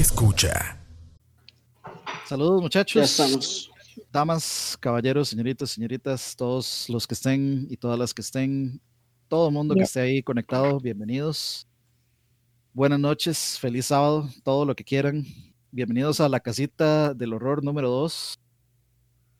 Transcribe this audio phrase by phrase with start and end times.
[0.00, 0.78] escucha.
[2.26, 3.70] Saludos Ya muchachos, estamos.
[4.12, 8.80] damas, caballeros, señoritas, señoritas, todos los que estén y todas las que estén,
[9.28, 9.84] todo el mundo que Ya.
[9.84, 11.66] esté ahí conectado, bienvenidos.
[12.72, 15.24] Buenas noches, feliz sábado, todo lo que quieran.
[15.72, 18.38] Bienvenidos a la casita del horror número 2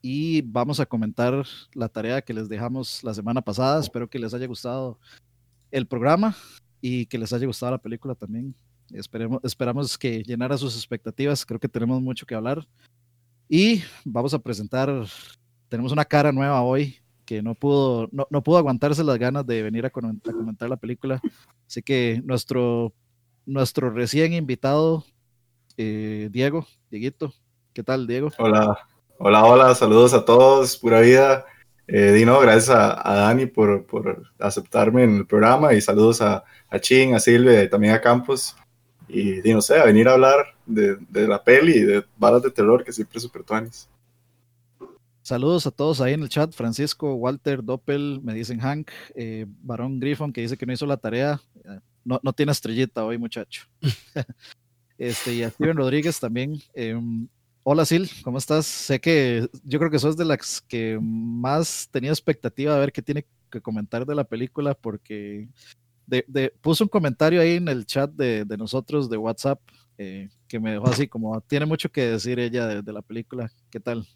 [0.03, 1.45] y vamos a comentar
[1.75, 3.81] la tarea que les dejamos la semana pasada.
[3.81, 4.99] Espero que les haya gustado
[5.71, 6.35] el programa
[6.81, 8.55] y que les haya gustado la película también.
[8.93, 11.45] Esperemos, esperamos que llenara sus expectativas.
[11.45, 12.67] Creo que tenemos mucho que hablar.
[13.49, 14.91] Y vamos a presentar,
[15.69, 19.63] tenemos una cara nueva hoy que no pudo, no, no pudo aguantarse las ganas de
[19.63, 21.21] venir a, comen- a comentar la película.
[21.67, 22.93] Así que nuestro,
[23.45, 25.05] nuestro recién invitado,
[25.77, 27.35] eh, Diego, Dieguito,
[27.75, 28.31] ¿qué tal, Diego?
[28.39, 28.79] Hola,
[29.19, 31.45] hola, hola, saludos a todos, pura vida.
[31.87, 36.45] Eh, Dino, gracias a, a Dani por, por aceptarme en el programa y saludos a,
[36.69, 38.55] a Chin, a Silvia y también a Campos.
[39.09, 42.51] Y Dino, sé, a venir a hablar de, de la peli y de balas de
[42.51, 43.89] terror que siempre es tuanis.
[45.23, 50.01] Saludos a todos ahí en el chat, Francisco, Walter, Doppel, me dicen Hank, eh, Barón
[50.01, 53.67] Griffon que dice que no hizo la tarea, eh, no, no tiene estrellita hoy muchacho.
[54.97, 56.59] este, y a Steven Rodríguez también.
[56.73, 57.29] em,
[57.63, 58.65] hola Sil, ¿cómo estás?
[58.65, 63.03] Sé que yo creo que sos de las que más tenía expectativa de ver qué
[63.03, 65.49] tiene que comentar de la película porque
[66.09, 69.61] de, de- puso un comentario ahí en el chat de, de nosotros de WhatsApp
[69.99, 73.51] eh, que me dejó así como tiene mucho que decir ella de, de la película.
[73.71, 74.07] ¿Qué tal?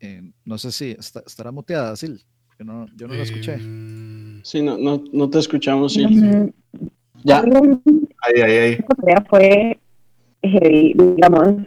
[0.00, 2.20] Eh, no sé si está- estará muteada, Sil.
[2.46, 3.54] porque no, yo no la escuché.
[3.54, 6.04] Em, Sí, no, no, no te escuchamos, sí.
[6.06, 6.50] Mm,
[7.24, 7.38] Ya.
[7.40, 8.78] Ahí, ahí, ahí.
[9.30, 9.78] Fue
[10.42, 11.66] heavy, digamos.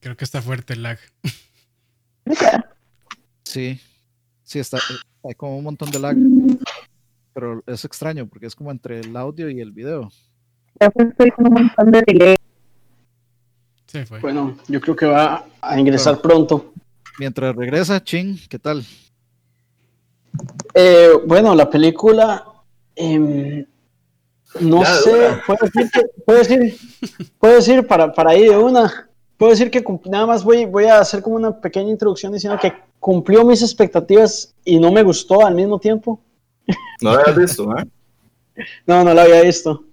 [0.00, 0.98] creo que está fuerte el lag.
[3.44, 3.78] Sí,
[4.42, 6.16] sí, está, eh, hay como un montón de lag,
[7.32, 10.10] pero es extraño porque es como entre el audio y el video.
[10.80, 12.36] Ya fue- estoy con un montón de delay.
[13.86, 14.20] Se fue.
[14.20, 16.72] Bueno, yo creo que va a ingresar pronto.
[17.18, 18.84] Mientras regresa, Chin, ¿qué tal?
[20.74, 22.46] Eh, bueno, la película.
[22.94, 23.64] em,
[24.60, 25.10] no Ya, sé,
[25.46, 26.76] puedo decir, que- puedo decir,
[27.38, 29.08] puedo decir para, para ir de una.
[29.38, 32.72] Puedo decir que nada más voy, voy a hacer como una pequeña introducción diciendo que
[33.00, 36.20] cumplió mis expectativas y no me gustó al mismo tiempo.
[37.00, 37.84] No lo habías visto, ¿eh?
[38.86, 39.84] No, no la había visto.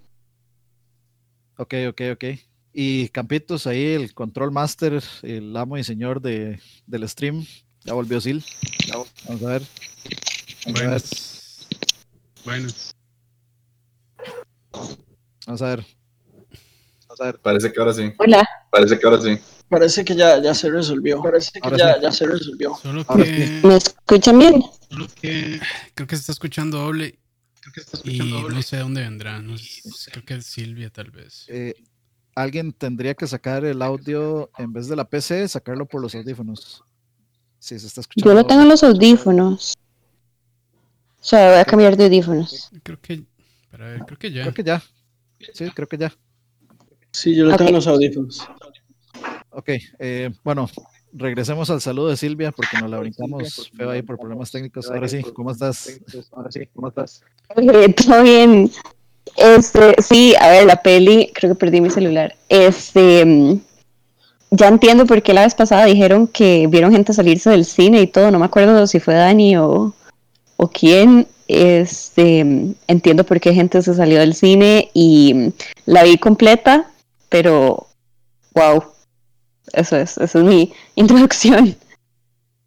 [1.56, 2.24] Ok, ok, ok.
[2.72, 7.44] Y Campitos, ahí el control master, el amo y señor de, del stream,
[7.84, 8.44] ya volvió Sil.
[8.92, 9.08] Vamos
[9.42, 9.62] a ver.
[10.66, 10.82] Vamos a ver.
[10.84, 11.68] Buenas.
[12.44, 12.96] Buenas.
[15.46, 15.86] Vamos a ver.
[17.08, 17.38] Vamos a ver.
[17.40, 18.12] Parece que ahora sí.
[18.18, 18.48] Hola.
[18.70, 19.38] Parece que ahora sí.
[19.70, 21.22] Parece que ya, ya se resolvió.
[21.22, 22.00] Parece que ya, sí.
[22.02, 22.74] ya se resolvió.
[22.82, 24.64] Solo Ahora que, ¿Me escuchan bien?
[24.90, 25.60] solo que
[25.94, 27.20] creo que se está escuchando doble.
[27.60, 29.40] Creo que está escuchando y no sé de dónde vendrá.
[29.40, 31.44] No sé, creo que es Silvia tal vez.
[31.46, 31.74] Eh,
[32.34, 36.82] alguien tendría que sacar el audio en vez de la PC, sacarlo por los audífonos.
[37.60, 38.28] Sí, se está escuchando.
[38.28, 39.74] Yo lo tengo en los audífonos.
[41.20, 42.70] O sea, voy a cambiar de audífonos.
[42.82, 43.22] Creo que.
[43.70, 44.42] Para ver, creo que ya.
[44.42, 44.82] Creo que ya.
[45.54, 46.12] Sí, creo que ya.
[47.12, 48.48] Sí, yo lo tengo en los audífonos.
[49.60, 50.70] Ok, eh, bueno,
[51.12, 54.90] regresemos al saludo de Silvia porque nos la brincamos feo ahí por problemas técnicos.
[54.90, 56.00] Ahora sí, ¿cómo estás?
[56.32, 57.22] Ahora sí, ¿cómo estás?
[57.54, 58.70] Todo bien.
[59.36, 62.34] Este, sí, a ver, la peli, creo que perdí mi celular.
[62.48, 63.60] Este, mm,
[64.52, 68.06] ya entiendo por qué la vez pasada dijeron que vieron gente salirse del cine y
[68.06, 68.30] todo.
[68.30, 69.92] No me acuerdo si fue Dani o,
[70.56, 71.28] o quién.
[71.48, 75.48] Este, mm, entiendo por qué gente se salió del cine y mm,
[75.84, 76.90] la vi completa,
[77.28, 77.88] pero
[78.54, 78.84] wow.
[79.72, 81.76] Eso es, esa es mi introducción.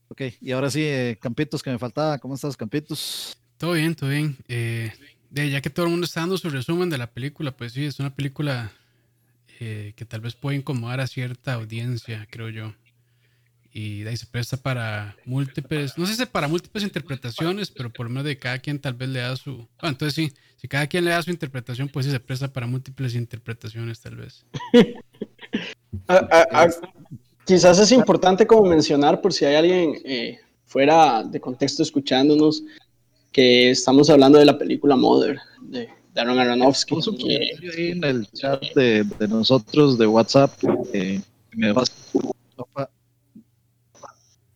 [0.09, 2.19] Ok, y ahora sí, eh, Campitos, que me faltaba.
[2.19, 3.37] ¿Cómo estás, Campitos?
[3.57, 4.37] Todo bien, todo bien.
[4.47, 4.91] Eh,
[5.29, 7.85] de, ya que todo el mundo está dando su resumen de la película, pues sí,
[7.85, 8.71] es una película
[9.59, 12.75] eh, que tal vez puede incomodar a cierta audiencia, creo yo.
[13.71, 18.05] Y de ahí se presta para múltiples, no sé si para múltiples interpretaciones, pero por
[18.05, 19.55] lo menos de cada quien tal vez le da su...
[19.55, 22.67] Bueno, entonces sí, si cada quien le da su interpretación, pues sí se presta para
[22.67, 24.45] múltiples interpretaciones tal vez.
[26.07, 26.67] Ah, ah, ah,
[27.45, 32.63] quizás es importante como mencionar por si hay alguien eh, fuera de contexto escuchándonos
[33.31, 36.95] que estamos hablando de la película Mother de Darren Aronofsky.
[37.75, 40.51] Ahí en el chat de, de nosotros de WhatsApp.
[40.93, 41.21] eh,
[41.55, 41.73] me.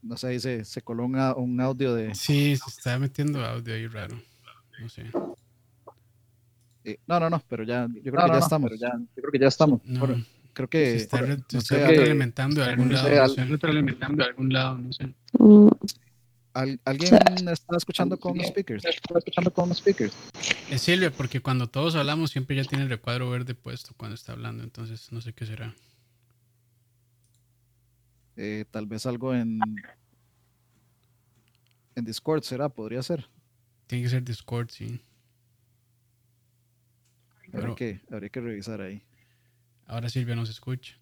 [0.02, 2.16] No sé, ahí se, se coló un, audio de.
[2.16, 4.16] Sí, se está metiendo audio ahí raro.
[4.80, 5.04] No sé.
[6.86, 8.72] eh, no, no, no, pero ya, yo creo que ya estamos.
[8.72, 8.78] yo
[9.16, 9.82] creo que ya estamos.
[9.84, 10.24] No, Bueno,
[10.57, 10.95] creo se que.
[10.95, 13.36] está, re- se no está sé, retroalimentando de algún lado.
[13.36, 15.13] Retroalimentando de algún lado, no sé.
[15.38, 15.68] Mm,
[16.54, 17.15] ¿al- ¿Alguien
[17.50, 18.83] está escuchando con speakers?
[18.86, 20.13] ¿Está escuchando con speakers?
[20.71, 24.31] Es Silvia, porque cuando todos hablamos siempre ya tiene el recuadro verde puesto cuando está
[24.33, 25.75] hablando, entonces no sé qué será.
[28.36, 29.60] Eh, tal vez algo en,
[31.95, 33.27] en Discord será, podría ser.
[33.88, 35.01] Tiene que ser Discord, sí.
[37.53, 39.01] Habría, que, habría que revisar ahí.
[39.88, 40.95] Ahora Silvia nos escucha.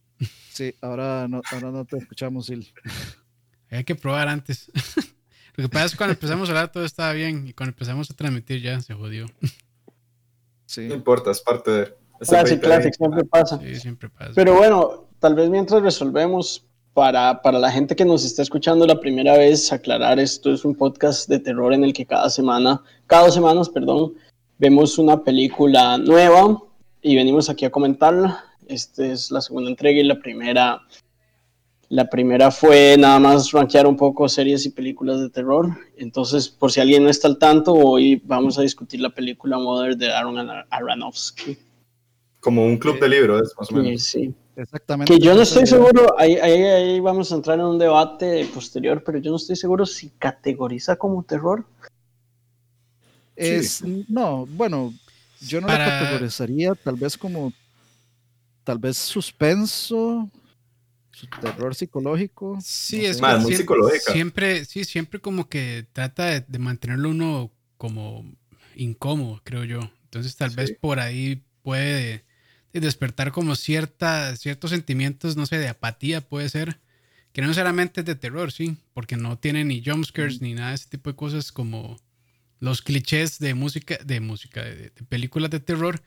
[0.51, 2.63] Sí, ahora no, ahora no te escuchamos, Sil.
[3.69, 4.71] Hay que probar antes.
[5.55, 8.09] Lo que pasa es que cuando empezamos a hablar todo estaba bien y cuando empezamos
[8.11, 9.25] a transmitir ya se jodió.
[10.65, 10.87] Sí.
[10.87, 11.81] No importa, es parte de...
[12.19, 13.59] es Classic, classic, siempre pasa.
[13.59, 14.31] Sí, siempre pasa.
[14.35, 16.65] Pero bueno, tal vez mientras resolvemos,
[16.95, 20.75] para, para la gente que nos está escuchando la primera vez, aclarar, esto es un
[20.75, 24.13] podcast de terror en el que cada semana, cada dos semanas, perdón,
[24.57, 26.57] vemos una película nueva
[27.01, 28.44] y venimos aquí a comentarla.
[28.67, 30.81] Esta es la segunda entrega y la primera,
[31.89, 35.69] la primera fue nada más rankear un poco series y películas de terror.
[35.97, 39.95] Entonces, por si alguien no está al tanto, hoy vamos a discutir la película Mother
[39.95, 41.57] de Aaron Ar- Aronofsky.
[42.39, 44.03] Como un club de libros, más o Sí, menos.
[44.03, 44.33] sí.
[44.57, 45.11] Exactamente.
[45.13, 49.03] Que yo no estoy seguro, ahí, ahí, ahí vamos a entrar en un debate posterior,
[49.03, 51.65] pero yo no estoy seguro si categoriza como terror.
[53.35, 54.93] Es, no, bueno,
[55.41, 57.51] yo no Para- la categorizaría tal vez como,
[58.65, 60.31] tal vez suspenso,
[61.11, 62.57] su- terror psicológico.
[62.61, 63.21] Sí, no es.
[63.21, 64.11] Más, que muy siempre, psicológica.
[64.13, 68.25] siempre, sí, siempre como que trata de, de mantenerlo uno como
[68.75, 69.79] incómodo, creo yo.
[70.05, 72.25] Entonces tal vez por ahí puede
[72.73, 76.79] de despertar como cierta, ciertos sentimientos, no sé, de apatía puede ser,
[77.33, 80.75] que no necesariamente es de terror, sí, porque no tiene ni jumpscares ni nada de
[80.75, 81.97] ese tipo de cosas como
[82.59, 86.01] los clichés de música, de música, de, de películas de terror.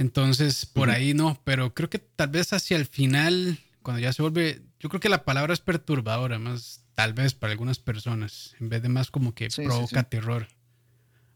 [0.00, 4.22] Entonces, por ahí no, pero creo que tal vez hacia el final, cuando ya se
[4.22, 8.70] vuelve, yo creo que la palabra es perturbadora, más tal vez para algunas personas, en
[8.70, 10.06] vez de más como que Sí, provoca sí.
[10.08, 10.46] terror.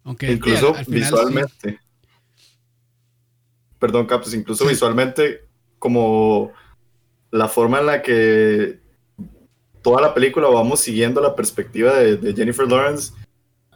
[0.03, 1.11] Aunque Incluso al- al final sí.
[1.15, 1.81] visualmente.
[3.79, 4.71] Perdón, Capos, incluso Sí.
[4.71, 5.43] visualmente,
[5.79, 6.51] como
[7.31, 8.81] la forma en la que
[9.83, 13.13] toda la película vamos siguiendo la perspectiva de, de Jennifer Lawrence,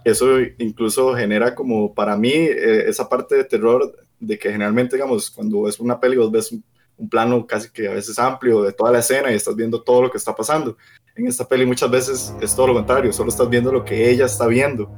[0.03, 5.31] eso incluso genera como para mí eh, esa parte de terror de que generalmente, digamos,
[5.31, 6.63] cuando ves una peli, vos ves un,
[6.99, 10.03] un plano casi que a veces amplio de toda la escena y estás viendo todo
[10.03, 10.77] lo que está pasando.
[11.15, 14.27] En esta peli muchas veces es todo lo contrario, solo estás viendo lo que ella
[14.27, 14.91] está viendo.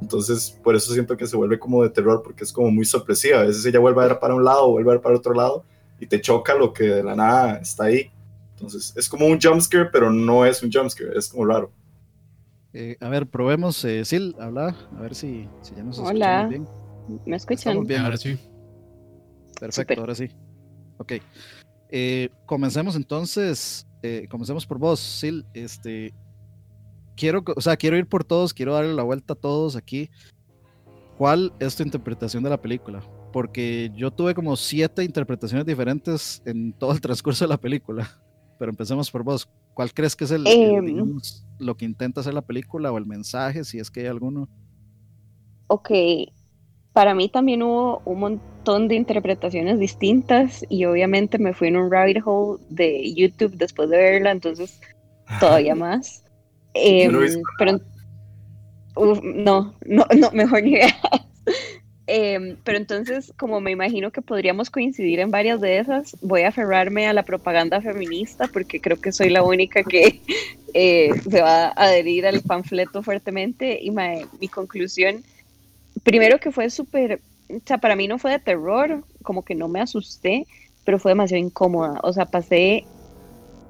[0.00, 3.40] Entonces, por eso siento que se vuelve como de terror, porque es como muy sorpresiva.
[3.40, 5.64] A veces ella vuelve a ver para un lado, vuelve a ver para otro lado,
[5.98, 8.10] y te choca lo que de la nada está ahí.
[8.52, 11.70] Entonces, es como un jumpscare, pero no es un jumpscare, es como raro.
[12.74, 16.42] Eh, a ver, probemos, eh, Sil, habla, a ver si, si ya nos Hola.
[16.42, 17.20] escuchamos bien.
[17.24, 17.72] ¿Me escuchan?
[17.72, 18.38] Estamos bien, Ahora sí.
[19.58, 20.28] Perfecto, ahora sí.
[20.98, 21.14] Ok.
[21.90, 23.86] Eh, comencemos entonces.
[24.02, 25.44] eh, comencemos por vos, Sil.
[25.54, 26.12] Este.
[27.16, 30.10] Quiero, o sea, quiero ir por todos, quiero darle la vuelta a todos aquí.
[31.16, 33.02] ¿Cuál es tu interpretación de la película?
[33.32, 38.20] Porque yo tuve como siete interpretaciones diferentes en todo el transcurso de la película.
[38.58, 39.48] Pero empecemos por vos.
[39.72, 40.86] ¿Cuál crees que es el, el, Em.
[40.86, 44.48] digamos, lo que intenta hacer la película o el mensaje, si es que hay alguno?
[45.68, 45.90] Ok,
[46.92, 51.90] para mí también hubo un montón de interpretaciones distintas y obviamente me fui en un
[51.90, 54.80] rabbit hole de YouTube después de verla, entonces
[55.40, 56.24] todavía más.
[56.74, 57.80] Visto pero
[58.96, 60.94] uf, no, no, no, mejor ni veas.
[62.08, 66.48] Em, pero entonces, como me imagino que podríamos coincidir en varias de esas, voy a
[66.48, 70.20] aferrarme a la propaganda feminista porque creo que soy la única que
[70.74, 73.80] eh, se va a adherir al panfleto fuertemente.
[73.82, 75.24] Y ma- mi conclusión,
[76.04, 79.68] primero que fue súper, o sea, para mí no fue de terror, como que no
[79.68, 80.46] me asusté,
[80.84, 82.00] pero fue demasiado incómoda.
[82.02, 82.84] O sea, pasé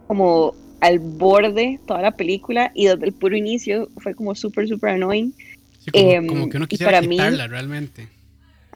[0.07, 4.91] como al borde toda la película y desde el puro inicio fue como súper, súper
[4.91, 5.35] annoying.
[5.81, 8.09] Sí, como, Em, como que uno quisiera para mí- realmente.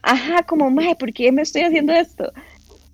[0.03, 2.33] Ajá, como, mae, ¿por qué me estoy haciendo esto?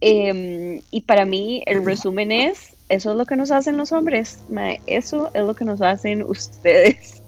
[0.00, 4.40] Em, y para mí el resumen es, eso es lo que nos hacen los hombres,
[4.48, 7.22] mae, eso es lo que nos hacen ustedes.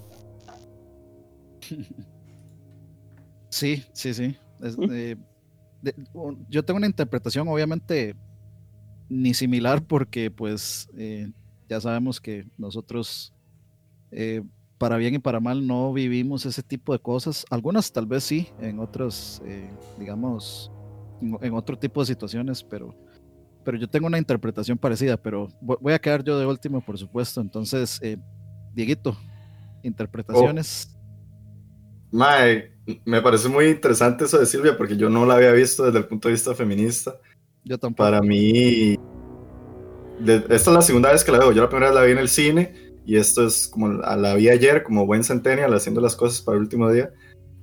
[3.50, 4.36] Sí, sí, sí.
[4.60, 5.16] Es, eh,
[5.80, 8.16] de- un- yo tengo una interpretación, obviamente,
[9.08, 11.30] ni similar, porque pues eh,
[11.68, 13.32] ya sabemos que nosotros,
[14.10, 14.42] eh,
[14.78, 17.44] para bien y para mal, no vivimos ese tipo de cosas.
[17.50, 20.70] Algunas tal vez sí, en otras, eh, digamos,
[21.20, 22.96] en, en otro tipo de situaciones, pero,
[23.64, 26.98] pero yo tengo una interpretación parecida, pero vo- voy a quedar yo de último, por
[26.98, 27.40] supuesto.
[27.40, 28.18] Entonces, eh,
[28.72, 29.16] Dieguito,
[29.82, 30.97] interpretaciones.
[32.10, 32.72] Mae,
[33.04, 36.06] me parece muy interesante eso de Silvia, porque yo no la había visto desde el
[36.06, 37.16] punto de vista feminista.
[37.64, 38.04] Yo tampoco.
[38.04, 38.96] Para mí,
[40.20, 41.52] de- esta es la segunda vez que la veo.
[41.52, 42.74] Yo la primera vez la vi en el cine
[43.04, 46.56] y esto es como la, la vi ayer, como buen centennial, haciendo las cosas para
[46.56, 47.10] el último día.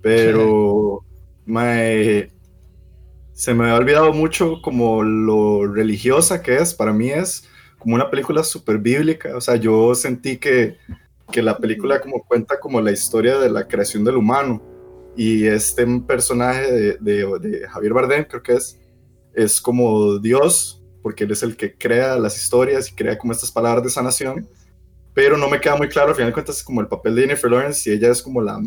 [0.01, 1.03] Pero
[1.45, 2.31] mae,
[3.33, 6.73] se me ha olvidado mucho como lo religiosa que es.
[6.73, 7.47] Para mí es
[7.79, 9.35] como una película súper bíblica.
[9.35, 10.77] O sea, yo sentí que,
[11.31, 14.61] que la película como cuenta como la historia de la creación del humano.
[15.15, 18.79] Y este personaje de, de, de Javier Bardem, creo que es,
[19.33, 23.51] es como Dios, porque él es el que crea las historias y crea como estas
[23.51, 24.47] palabras de sanación.
[25.13, 27.49] Pero no me queda muy claro, al final de cuentas, como el papel de Jennifer
[27.49, 28.61] Lawrence, y ella es como la,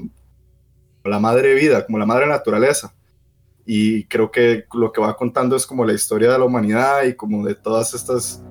[1.05, 2.95] la madre vida, como la madre naturaleza
[3.71, 7.15] y creo que lo que va contando es como la historia de la humanidad y
[7.15, 8.43] como de todas estas,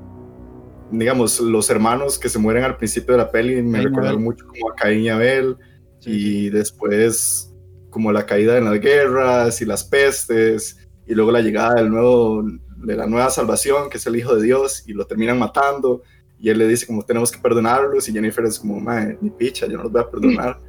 [0.92, 4.72] digamos, los hermanos que se mueren al principio de la peli, me recordaron mucho como
[4.72, 5.58] a Caín y Abel,
[6.06, 7.54] y después
[7.90, 12.44] como la caída de las guerras y las pestes, y luego la llegada del nuevo,
[12.78, 16.04] de la nueva salvación, que es el Hijo de Dios, y lo terminan matando,
[16.40, 18.80] y él le dice como tenemos que perdonarlos, y Jennifer es como,
[19.22, 20.60] ni picha, yo no los voy a perdonar.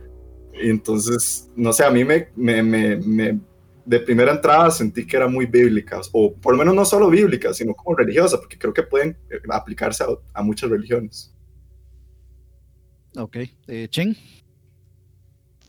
[0.55, 3.41] Y entonces, no sé, a mí me, me, me
[3.89, 7.57] de primera entrada sentí que eran muy bíblicas, o por lo menos no solo bíblicas,
[7.57, 10.05] sino como religiosas, porque creo que pueden eh, aplicarse
[10.35, 11.33] a, muchas religiones.
[13.17, 14.15] Ok, eh, Chen.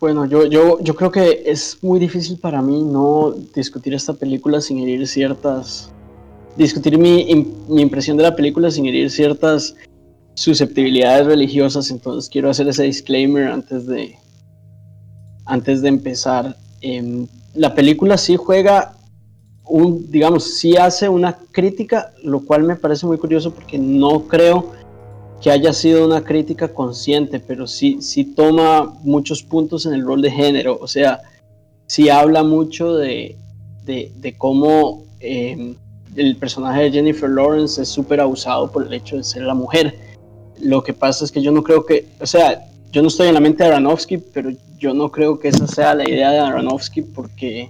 [0.01, 4.59] Bueno, yo, yo, yo creo que es muy difícil para mí no discutir esta película
[4.59, 5.89] sin herir ciertas...
[6.57, 9.75] Discutir mi, mi impresión de la película sin herir ciertas
[10.33, 14.17] susceptibilidades religiosas, entonces quiero hacer ese disclaimer antes de,
[15.45, 16.57] antes de empezar.
[16.81, 18.96] Eh, la película sí juega
[19.65, 24.72] un, digamos, sí hace una crítica, lo cual me parece muy curioso porque no creo
[25.41, 30.22] que haya sido una crítica consciente, pero sí, sí toma muchos puntos en el rol
[30.22, 31.22] de género, o sea,
[31.88, 33.38] sí habla mucho de,
[33.86, 35.75] de, cómo em,
[36.15, 39.98] el personaje de Jennifer Lawrence es súper abusado por el hecho de ser la mujer.
[40.62, 43.36] Lo que pasa es que yo no creo que, o sea, yo no estoy en
[43.36, 47.01] la mente de Aronofsky, pero yo no creo que esa sea la idea de Aronofsky
[47.01, 47.69] porque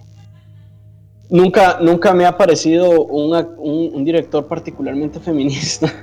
[1.30, 5.94] nunca, nunca me ha parecido un, director particularmente feminista.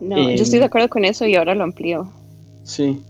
[0.00, 2.10] No, yo estoy de acuerdo con eso y ahora lo amplío.
[2.62, 3.02] Sí,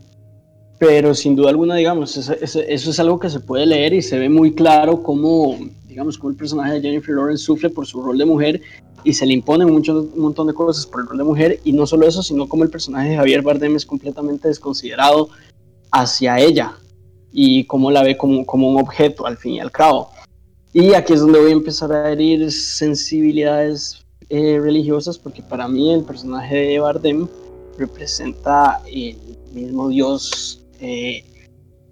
[0.78, 4.28] pero sin duda alguna, digamos, eso, es algo que se puede leer y se ve
[4.28, 8.24] muy claro cómo, digamos, cómo el personaje de Jennifer Lawrence sufre por su rol de
[8.24, 8.60] mujer
[9.04, 11.72] y se le imponen mucho, un montón de cosas por el rol de mujer y
[11.72, 15.28] no solo eso, sino como el personaje de Javier Bardem es completamente desconsiderado
[15.90, 16.74] hacia ella
[17.32, 20.10] y cómo la ve como, como un objeto al fin y al cabo.
[20.72, 25.92] Y aquí es donde voy a empezar a herir sensibilidades eh, religiosas porque para mí
[25.92, 27.26] el personaje de Bardem
[27.76, 29.16] representa el
[29.52, 31.24] mismo Dios eh,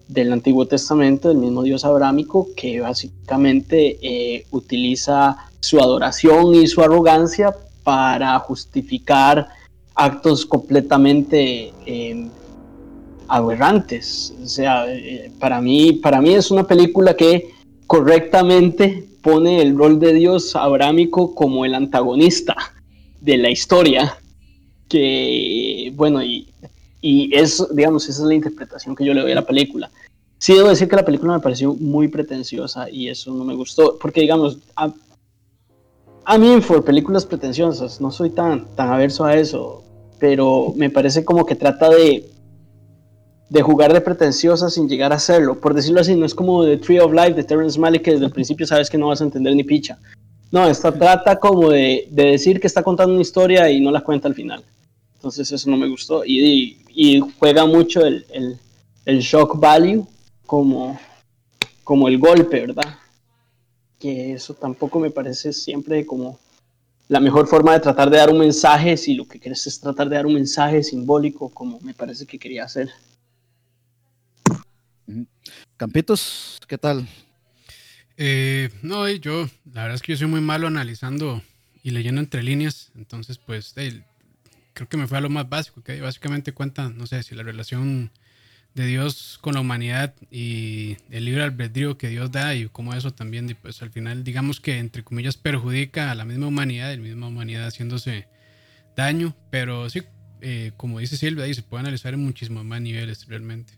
[0.07, 6.83] del Antiguo Testamento, el mismo Dios abrámico que básicamente eh, utiliza su adoración y su
[6.83, 9.49] arrogancia para justificar
[9.95, 12.29] actos completamente eh,
[13.29, 14.35] aberrantes.
[14.43, 17.51] O sea, eh, para, mí, para mí es una película que
[17.87, 22.55] correctamente pone el rol de Dios abrámico como el antagonista
[23.21, 24.17] de la historia.
[24.89, 26.49] Que, bueno, y,
[27.01, 29.91] y es, digamos, esa es la interpretación que yo le doy a la película.
[30.39, 33.99] Sí debo decir que la película me pareció muy pretenciosa y eso no me gustó,
[34.01, 34.93] porque digamos, a
[36.37, 39.83] mí, por películas pretenciosas, no soy tan, tan averso a eso,
[40.19, 42.29] pero me parece como que trata de,
[43.49, 45.59] de jugar de pretenciosa sin llegar a hacerlo.
[45.59, 48.27] Por decirlo así, no es como The Tree of Life de Terrence Malick, que desde
[48.27, 49.99] el principio sabes que no vas a entender ni picha.
[50.51, 54.01] No, esta trata como de, de decir que está contando una historia y no la
[54.01, 54.63] cuenta al final.
[55.15, 56.25] Entonces eso no me gustó.
[56.25, 58.57] Y, y, juega mucho el, el,
[59.05, 60.07] el, shock value
[60.47, 60.99] como,
[61.85, 62.95] como el golpe, ¿verdad?
[63.99, 66.39] Que eso tampoco me parece siempre como
[67.09, 70.09] la mejor forma de tratar de dar un mensaje, si lo que quieres es tratar
[70.09, 72.91] de dar un mensaje simbólico, como me parece que quería hacer.
[75.77, 77.09] Campitos, ¿qué tal?
[78.19, 81.41] Eh, no, yo, la verdad es que yo soy muy malo analizando
[81.83, 83.75] y leyendo entre líneas, entonces pues
[84.75, 87.43] creo que me fue a lo más básico, que básicamente cuenta, no sé, si la
[87.43, 88.11] relación
[88.75, 93.13] de Dios con la humanidad y el libre albedrío que Dios da y como eso
[93.13, 97.29] también, pues al final digamos que entre comillas perjudica a la misma humanidad, la misma
[97.29, 98.29] humanidad haciéndose
[98.95, 100.03] daño, pero sí,
[100.41, 103.73] eh, como dice Silvia, ahí se puede analizar en muchísimos más niveles realmente.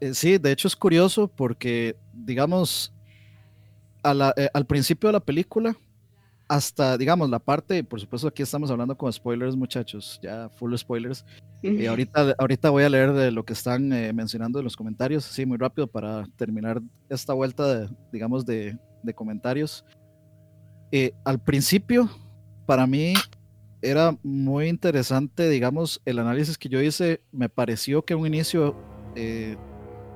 [0.00, 2.92] Eh, sí, de hecho es curioso porque, digamos,
[4.02, 5.76] eh, al principio de la película,
[6.50, 11.24] hasta, digamos, la parte, por supuesto aquí estamos hablando con spoilers, muchachos, ya full spoilers.
[11.62, 15.30] Y ahorita, ahorita voy a leer de lo que están eh, mencionando en los comentarios,
[15.30, 19.84] así muy rápido para terminar esta vuelta, de, digamos, de, de comentarios.
[20.90, 22.10] Eh, al principio,
[22.66, 23.14] para mí
[23.80, 28.74] era muy interesante, digamos, el análisis que yo hice, me pareció que en un inicio
[29.14, 29.56] eh,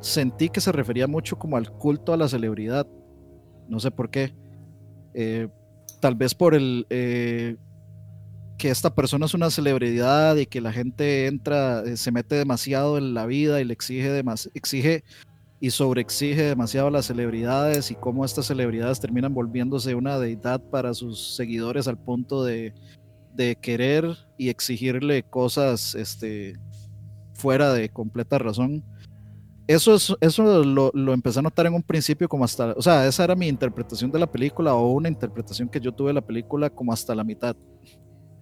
[0.00, 2.88] sentí que se refería mucho como al culto a la celebridad,
[3.68, 4.34] no sé por qué
[6.04, 7.56] tal vez por el eh,
[8.58, 12.98] que esta persona es una celebridad y que la gente entra, eh, se mete demasiado
[12.98, 15.02] en la vida y le exige, exige
[15.60, 20.92] y sobreexige demasiado a las celebridades y cómo estas celebridades terminan volviéndose una deidad para
[20.92, 22.74] sus seguidores al punto de,
[23.32, 24.04] de querer
[24.36, 26.58] y exigirle cosas este,
[27.32, 28.84] fuera de completa razón.
[29.66, 33.06] Eso, es, eso lo, lo, empecé a notar en un principio como hasta, o sea,
[33.06, 36.20] esa era mi interpretación de la película o una interpretación que yo tuve de la
[36.20, 37.56] película como hasta la mitad.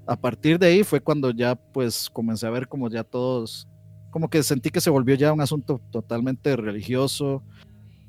[0.05, 3.69] A partir de ahí fue cuando ya pues comencé a ver como ya todos,
[4.11, 7.43] como que sentí que se volvió ya un asunto totalmente religioso.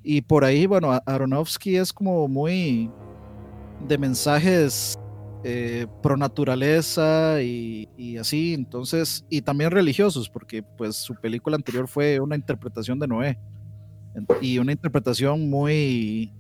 [0.02, 2.90] Y por ahí, bueno, Aronofsky es como muy
[3.88, 4.98] de mensajes
[5.46, 12.20] eh, pro naturaleza y, así, entonces, y también religiosos, porque pues su película anterior fue
[12.20, 13.38] una interpretación de Noé
[14.42, 16.32] y una interpretación muy,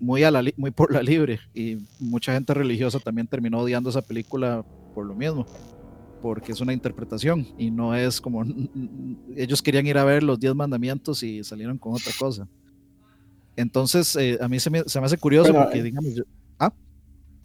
[0.00, 4.02] muy, a la, muy por la libre y mucha gente religiosa también terminó odiando esa
[4.02, 4.64] película
[4.94, 5.46] por lo mismo,
[6.20, 8.44] porque es una interpretación y no es como
[9.36, 12.48] ellos querían ir a ver los diez mandamientos y salieron con otra cosa.
[13.56, 16.24] Entonces, eh, a mí se me, se me hace curioso porque, eh, digamos, yo,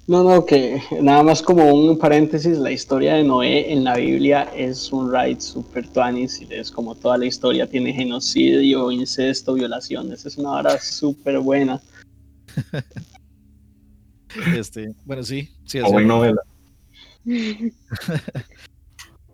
[0.09, 4.49] no, no, que nada más como un paréntesis, la historia de Noé en la Biblia
[4.55, 10.35] es un ride super tuanis, es como toda la historia, tiene genocidio, incesto, violaciones, es
[10.39, 11.79] una hora súper buena.
[14.57, 16.41] este, bueno, sí, sí, es una novela.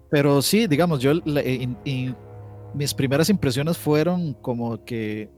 [0.09, 1.13] Pero sí, digamos, yo
[2.73, 5.29] mis primeras impresiones fueron como que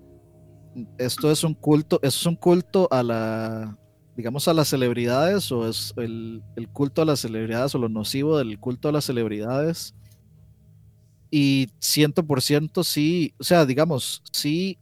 [0.97, 3.77] esto es un culto, esto es un culto a la
[4.17, 6.41] digamos, a las celebridades o es el,
[6.73, 9.93] culto a las celebridades o lo nocivo del culto a las celebridades.
[11.29, 14.79] Y ciento por ciento sí, o sea, digamos, sí,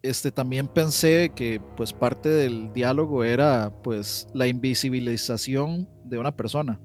[0.00, 6.78] este, también pensé que pues parte del diálogo era pues la invisibilización de una persona.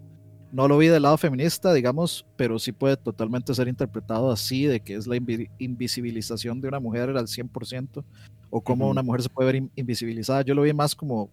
[0.51, 4.79] No lo vi del lado feminista, digamos, pero sí puede totalmente ser interpretado así, de
[4.79, 5.17] que es la
[5.57, 8.03] invisibilización de una mujer al 100%
[8.49, 10.41] o cómo una mujer se puede ver invisibilizada.
[10.43, 11.29] Yo lo vi más como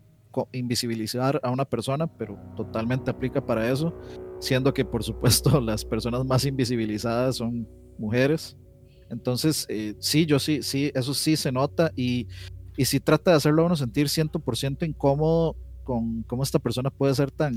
[0.52, 3.94] invisibilizar a una persona, pero totalmente aplica para eso,
[4.40, 8.56] siendo que por supuesto las personas más invisibilizadas son mujeres.
[9.10, 12.26] Entonces, eh, sí, yo sí, sí, eso sí se nota y,
[12.76, 17.14] y sí trata de hacerlo a uno sentir 100% incómodo con cómo esta persona puede
[17.14, 17.54] ser tan,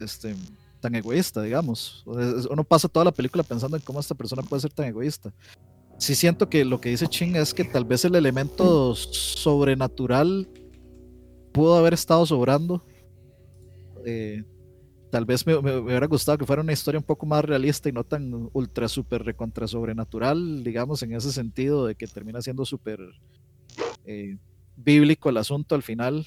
[0.00, 0.34] este,
[0.80, 2.02] tan egoísta, digamos.
[2.06, 5.32] Uno pasa toda la película pensando en cómo esta persona puede ser tan egoísta
[5.98, 10.48] sí siento que lo que dice Ching es que tal vez el elemento sobrenatural
[11.52, 12.84] pudo haber estado sobrando.
[14.04, 14.42] Eh,
[15.10, 18.04] tal vez me, hubiera gustado que fuera una historia un poco más realista y no
[18.04, 23.00] tan ultra super recontra sobrenatural, digamos, en ese sentido de que termina siendo súper
[24.04, 24.36] eh,
[24.76, 26.26] bíblico el asunto al final.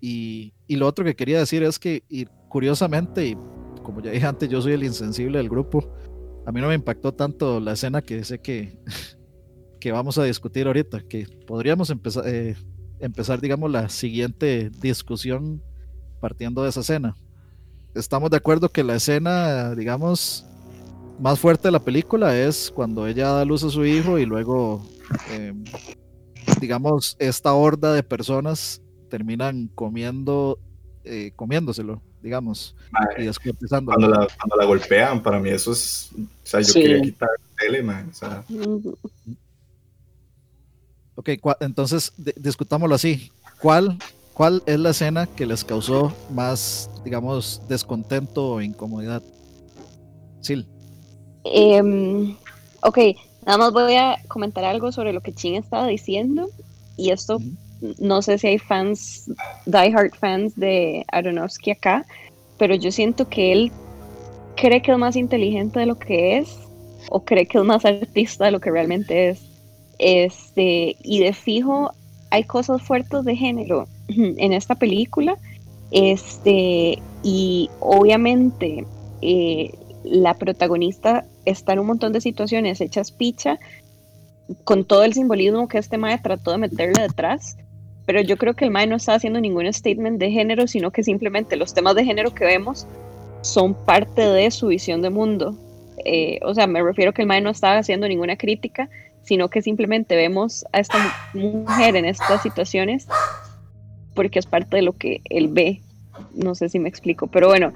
[0.00, 3.36] Y, y, lo otro que quería decir es que, y curiosamente, y
[3.82, 5.92] como ya dije antes, yo soy el insensible del grupo
[6.46, 8.78] a mí no me impactó tanto la escena que sé que,
[9.80, 12.56] que vamos a discutir ahorita, que podríamos empezar, eh,
[13.00, 15.60] empezar, digamos, la siguiente discusión
[16.20, 17.16] partiendo de esa escena.
[17.96, 20.46] Estamos de acuerdo que la escena, digamos,
[21.18, 24.86] más fuerte de la película es cuando ella da luz a su hijo y luego,
[25.32, 25.64] em,
[26.60, 30.60] digamos, esta horda de personas terminan comiendo,
[31.02, 32.74] eh, comiéndoselo digamos,
[33.16, 33.92] y descuartizando.
[33.92, 37.56] Cuando la, cuando la golpean, para mí eso es, o sea, yo quería quitar el
[37.56, 38.44] tele, man, o sea.
[41.14, 41.28] Ok,
[41.60, 43.30] entonces discutámoslo así.
[43.60, 43.96] ¿Cuál,
[44.34, 49.22] ¿Cuál es la escena que les causó más, digamos, descontento o incomodidad?
[50.42, 50.66] Sil.
[51.44, 52.36] Em,
[52.82, 52.98] ok,
[53.46, 56.50] nada más voy a comentar algo sobre lo que Chin estaba diciendo.
[56.96, 57.38] Y esto
[57.98, 59.30] no sé si hay fans,
[59.66, 62.06] diehard fans de Aronofsky acá,
[62.58, 63.72] pero yo siento que él
[64.56, 66.58] cree que es más inteligente de lo que es
[67.10, 69.42] o cree que es más artista de lo que realmente es.
[69.98, 71.92] Este, y de fijo
[72.30, 75.36] hay cosas fuertes de género en esta película.
[75.90, 78.84] Este, y obviamente
[79.22, 79.72] eh,
[80.04, 83.58] la protagonista está en un montón de situaciones hechas picha
[84.64, 87.56] con todo el simbolismo que este mae trató de meterle detrás
[88.06, 91.02] pero yo creo que el MAE no está haciendo ningún statement de género, sino que
[91.02, 92.86] simplemente los temas de género que vemos
[93.42, 95.56] son parte de su visión de mundo.
[96.04, 98.88] Eh, o sea, me refiero que el MAE no está haciendo ninguna crítica,
[99.22, 100.98] sino que simplemente vemos a esta
[101.34, 103.08] mujer en estas situaciones
[104.14, 105.82] porque es parte de lo que él ve.
[106.32, 107.72] No sé si me explico, pero bueno,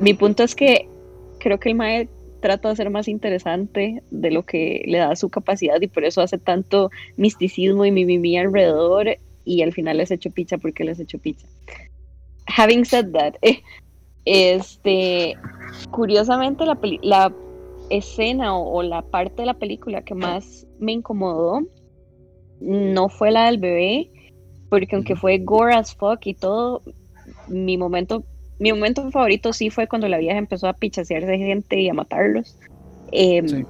[0.00, 0.88] mi punto es que
[1.38, 2.08] creo que el MAE
[2.40, 6.22] trata de ser más interesante de lo que le da su capacidad y por eso
[6.22, 11.18] hace tanto misticismo y mimimi alrededor y al final les echó picha porque les echó
[11.18, 11.46] picha.
[12.46, 13.34] Having said that,
[14.26, 15.36] este,
[15.90, 17.32] curiosamente la, la
[17.88, 21.62] escena o, la parte de la película que más me incomodó
[22.60, 24.10] no fue la del bebé,
[24.68, 26.82] porque aunque fue gore as fuck y todo,
[27.48, 28.24] mi momento,
[28.58, 32.58] mi momento favorito sí fue cuando la vieja empezó a pichasearse gente y a matarlos.
[33.12, 33.64] Em,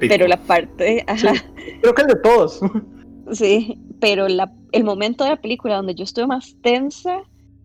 [0.00, 1.04] pero la parte,
[1.82, 2.60] creo que el de todos.
[3.32, 7.22] Sí, pero la, el momento de la película donde yo estuve más tensa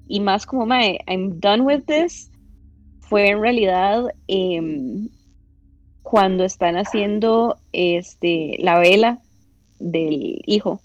[0.07, 2.31] y más como, I'm done with this,
[3.01, 5.09] fue en realidad em,
[6.03, 9.19] cuando están haciendo este, la vela
[9.79, 10.81] del hijo.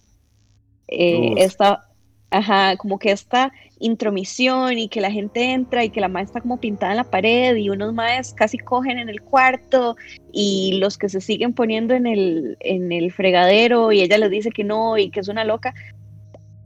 [0.89, 1.87] Eh, esta,
[2.33, 6.41] ajá, como que esta intromisión y que la gente entra y que la madre está
[6.41, 9.97] como pintada en la pared y unos maes casi cogen en el cuarto
[10.33, 14.51] y los que se siguen poniendo en el, en el fregadero y ella les dice
[14.51, 15.75] que no y que es una loca.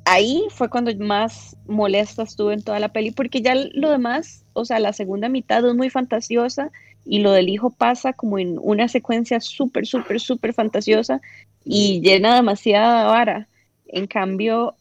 [0.05, 4.65] Ahí fue cuando más molesta estuve en toda la peli porque ya lo demás, o
[4.65, 6.71] sea, la segunda mitad es muy fantasiosa
[7.05, 11.21] y lo del hijo pasa como en una secuencia súper, súper, súper fantasiosa
[11.65, 13.49] y llena demasiada vara.
[13.89, 14.75] En cambio,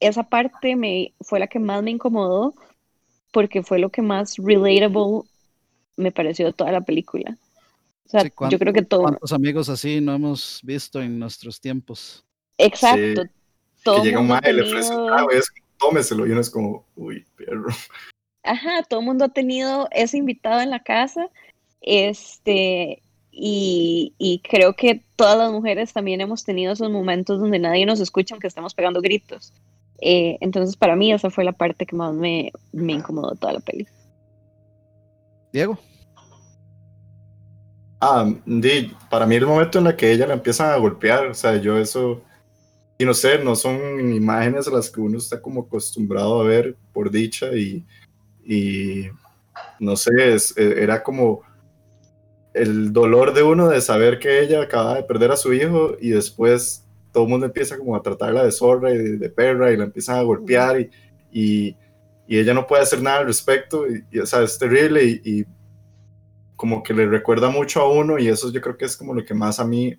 [0.00, 2.54] esa parte me, fue la que más me incomodó
[3.32, 5.22] porque fue lo que más relatable
[5.96, 7.36] me pareció de toda la película.
[8.06, 9.02] O sea, yo creo que todo.
[9.02, 12.24] ¿Cuántos amigos así no hemos visto en nuestros tiempos?
[12.58, 13.22] Exacto.
[13.82, 16.86] que llega un madre, le ofrece un trago y es tómeselo y uno es como,
[16.96, 17.68] uy, perro.
[18.42, 21.30] Ajá, todo el mundo ha tenido ese invitado en la casa
[21.80, 28.00] este, y, creo que todas las mujeres también hemos tenido esos momentos donde nadie nos
[28.00, 29.52] escucha aunque estemos pegando gritos.
[30.00, 33.60] Eh, entonces, para mí, esa fue la parte que más me, me incomodó toda la
[33.60, 33.86] peli.
[35.52, 35.78] Diego.
[38.00, 38.30] Ah,
[39.08, 41.78] para mí el momento en el que ella la empiezan a golpear, o sea, yo
[41.78, 42.20] eso,
[42.98, 46.76] y no sé, no son imágenes a las que uno está como acostumbrado a ver
[46.92, 47.82] por dicha y,
[48.44, 49.08] y
[49.78, 50.10] no sé,
[50.56, 51.42] e, era como
[52.52, 56.10] el dolor de uno de saber que ella acaba de perder a su hijo y
[56.10, 56.83] después
[57.14, 60.18] todo el mundo empieza como a tratarla de zorra y de, perra y la empiezan
[60.18, 60.90] a golpear y,
[61.30, 61.76] y,
[62.26, 65.46] ella no puede hacer nada al respecto y, o sea, es terrible y,
[66.56, 69.24] como que le recuerda mucho a uno y eso yo creo que es como lo
[69.24, 69.94] que más a mí,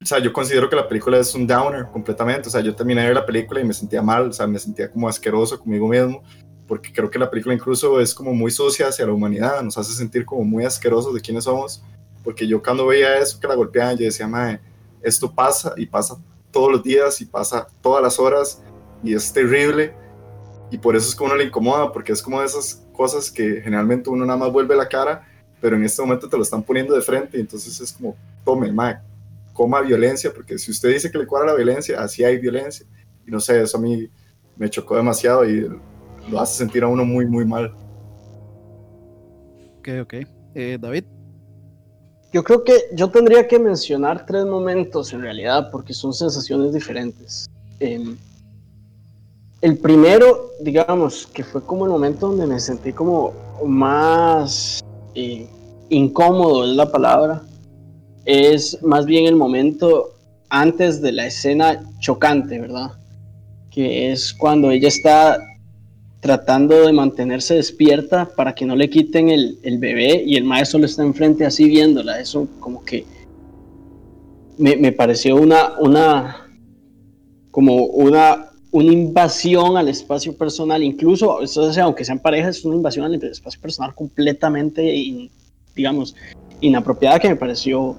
[0.00, 3.00] o sea, yo considero que la película es un downer completamente, o sea, yo terminé
[3.00, 5.88] de ver la película y me sentía mal, o sea, me sentía como asqueroso conmigo
[5.88, 6.22] mismo
[6.66, 9.92] porque creo que la película incluso es como muy sucia hacia la humanidad, nos hace
[9.92, 11.82] sentir como muy asquerosos de quiénes somos,
[12.22, 14.60] porque yo cuando veía eso que la golpeaban, yo decía, madre,
[15.04, 16.16] esto pasa y pasa
[16.50, 18.62] todos los días y pasa todas las horas
[19.02, 19.94] y es terrible
[20.70, 24.10] y por eso es que uno le incomoda, porque es como esas cosas que generalmente
[24.10, 25.24] uno nada más vuelve la cara,
[25.60, 28.72] pero en este momento te lo están poniendo de frente y entonces es como, tome,
[28.72, 28.98] madre,
[29.52, 32.84] coma violencia, porque si usted dice que le cuadra la violencia, así hay violencia.
[33.26, 34.08] Y no sé, eso a mí
[34.56, 35.70] me chocó demasiado y
[36.28, 37.72] lo hace sentir a uno muy, muy mal.
[39.78, 40.14] Ok, ok.
[40.54, 41.04] Eh, David.
[42.34, 47.48] Yo creo que yo tendría que mencionar tres momentos en realidad, porque son sensaciones diferentes.
[47.78, 48.16] Em,
[49.60, 53.32] el primero, digamos, que fue como el momento donde me sentí como
[53.64, 54.82] más
[55.14, 55.46] eh,
[55.90, 57.40] incómodo, es la palabra,
[58.24, 60.14] es más bien el momento
[60.48, 62.94] antes de la escena chocante, ¿verdad?
[63.70, 65.38] Que es cuando ella está
[66.24, 70.86] tratando de mantenerse despierta para que no le quiten el, bebé y el maestro lo
[70.86, 72.18] está enfrente así viéndola.
[72.18, 73.04] Eso como que
[74.56, 76.48] me, pareció una, una,
[77.50, 83.04] como una, una invasión al espacio personal, incluso, eso, aunque sean parejas, es una invasión
[83.04, 85.28] al espacio personal completamente,
[85.76, 86.16] digamos,
[86.62, 87.96] inapropiada que me pareció,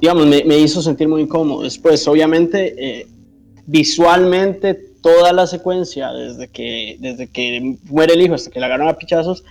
[0.00, 1.62] digamos, me, hizo sentir muy incómodo.
[1.62, 3.06] Después, obviamente, eh,
[3.66, 8.88] visualmente toda la secuencia, desde que, desde que muere el hijo hasta que la agarran
[8.88, 9.44] a pichazos,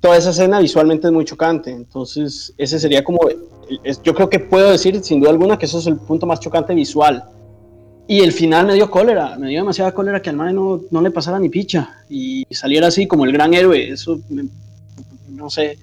[0.00, 1.70] toda esa escena visualmente es muy chocante.
[1.70, 3.20] Entonces, ese sería como,
[4.02, 6.74] yo creo que puedo decir sin duda alguna que eso es el punto más chocante
[6.74, 7.24] visual.
[8.08, 11.00] Y el final me dio cólera, me dio demasiada cólera que al man no, no
[11.00, 13.90] le pasara ni picha y saliera así como el gran héroe.
[13.90, 14.20] Eso,
[15.28, 15.78] no sé,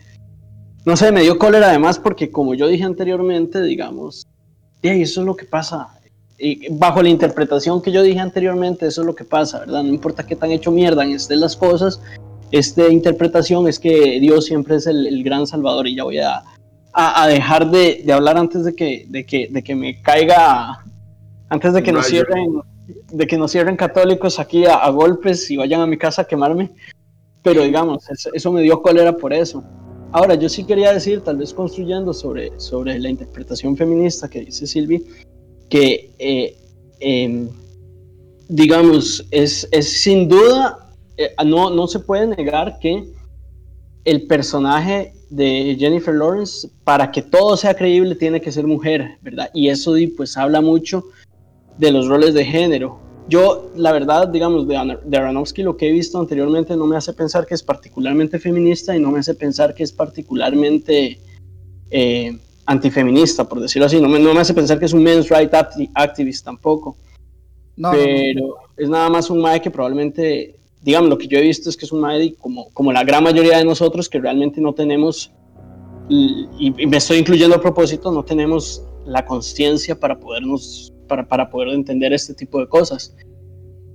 [0.86, 4.26] no sé, me dio cólera además porque como yo dije anteriormente, digamos,
[4.82, 6.00] y eso es lo que pasa
[6.72, 9.84] bajo la interpretación que yo dije anteriormente, eso es lo que pasa, ¿verdad?
[9.84, 12.02] No importa qué tan hecho mierda estén las cosas,
[12.54, 16.44] esta interpretación es que Dios siempre es el, gran salvador y ya voy a,
[16.94, 20.84] a, dejar de, de, hablar antes de que, de que, de que me caiga,
[21.50, 22.62] antes de que nos cierren,
[23.12, 26.70] de que nos cierren católicos aquí a, golpes y vayan a mi casa a quemarme,
[27.42, 29.64] pero digamos, eso, eso, me dio cólera por eso.
[30.12, 34.68] Ahora, yo sí quería decir, tal vez construyendo sobre, sobre la interpretación feminista que dice
[34.68, 35.04] Silvi,
[35.74, 36.56] que eh,
[37.00, 37.50] em,
[38.48, 43.04] digamos, es, es sin duda, eh, no, no se puede negar que
[44.06, 49.50] el personaje de Jennifer Lawrence, para que todo sea creíble, tiene que ser mujer, ¿verdad?
[49.52, 51.06] Y eso pues habla mucho
[51.80, 53.00] de los roles de género.
[53.28, 57.14] Yo, la verdad, digamos, de, de Aronofsky lo que he visto anteriormente no me hace
[57.14, 61.20] pensar que es particularmente feminista y no me hace pensar que es particularmente
[61.90, 64.00] eh, antifeminista, por decirlo así.
[64.00, 65.54] No me, no me hace pensar que es un men's rights
[65.96, 66.96] activist tampoco.
[67.76, 71.78] pero es nada más un mae que probablemente, digamos, lo que yo he visto es
[71.78, 75.32] que es un mae como, como la gran mayoría de nosotros que realmente no tenemos,
[76.10, 81.50] y, y me estoy incluyendo a propósito, no tenemos la conciencia para podernos para, para
[81.50, 83.16] poder entender este tipo de cosas.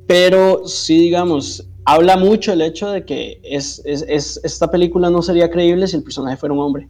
[0.06, 5.22] Pero sí, digamos, habla mucho el hecho de que es, es, es, esta película no
[5.22, 6.88] sería creíble si el personaje fuera un hombre.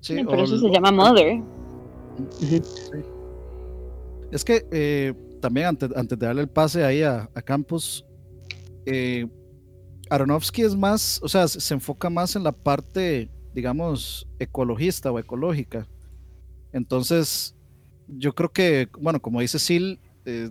[0.00, 1.42] Sí, por eso se llama Mother.
[4.30, 8.04] Es que eh, también antes, antes, de darle el pase ahí a, a Campos,
[8.86, 9.26] eh,
[10.10, 15.86] Aronofsky es más, o sea, se enfoca más en la parte, digamos, ecologista o ecológica.
[16.72, 17.54] Entonces,
[18.08, 20.50] yo creo que, bueno, como dice Sil, eh,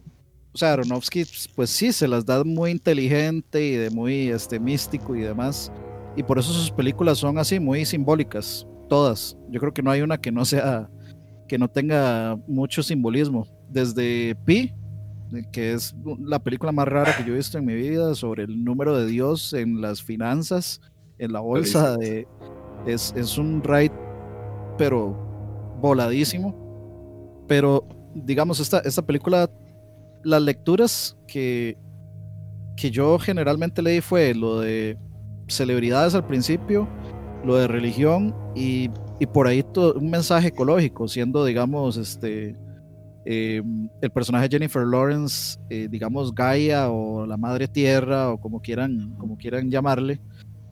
[0.54, 5.16] o sea, Aronofsky, pues sí, se las da muy inteligente y de muy este, místico
[5.16, 5.72] y demás.
[6.16, 9.38] Y por eso sus películas son así, muy simbólicas, todas.
[9.50, 10.90] Yo creo que no hay una que no sea,
[11.48, 13.48] que no tenga mucho simbolismo.
[13.70, 14.74] Desde Pi,
[15.52, 18.64] que es la película más rara que yo he visto en mi vida, sobre el
[18.64, 20.82] número de Dios en las finanzas,
[21.18, 22.28] en la bolsa, de,
[22.86, 23.94] es, es un ride,
[24.78, 26.68] pero voladísimo
[27.50, 29.50] pero, digamos, esta, esta película,
[30.24, 31.76] las lecturas que,
[32.78, 35.00] que yo generalmente leí fue lo de
[35.48, 36.88] celebridades al principio,
[37.44, 42.56] lo de religión y, y por ahí todo, un mensaje ecológico, siendo, digamos, este,
[43.26, 43.62] eh,
[44.02, 49.16] el personaje de Jennifer Lawrence, eh, digamos, Gaia o la Madre Tierra o como quieran,
[49.18, 50.20] como quieran llamarle,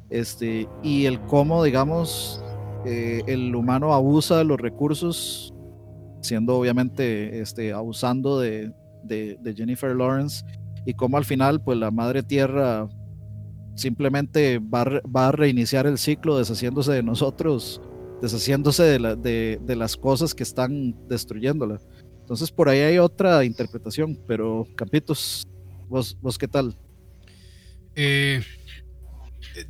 [0.10, 2.44] este, y el cómo, digamos,
[2.86, 5.54] eh, el humano abusa de los recursos
[6.22, 8.72] siendo obviamente este, abusando de,
[9.04, 10.46] de, Jennifer Lawrence
[10.86, 12.88] y como al final pues la madre tierra
[13.78, 17.82] simplemente va, va a reiniciar el ciclo deshaciéndose de nosotros,
[18.22, 21.80] deshaciéndose de, la, de, las cosas que están destruyéndola.
[22.20, 25.48] Entonces por ahí hay otra interpretación, pero Campitos,
[25.88, 26.76] vos, vos qué tal?
[27.96, 28.44] Eh,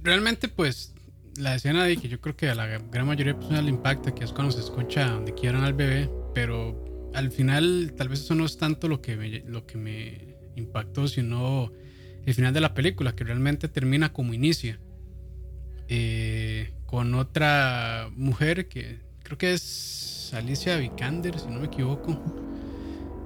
[0.02, 0.94] realmente pues
[1.38, 4.16] la escena de que yo creo que a la gran mayoría de personas le impacta,
[4.16, 8.36] que es cuando se escucha donde quieran al bebé, pero al final tal vez eso
[8.36, 11.72] no es tanto lo que me, lo que me impactó, sino
[12.28, 14.82] el final de la película, que realmente termina como inicia.
[15.88, 22.22] Eh, con otra mujer que creo que es Alicia Vikander, si no me equivoco.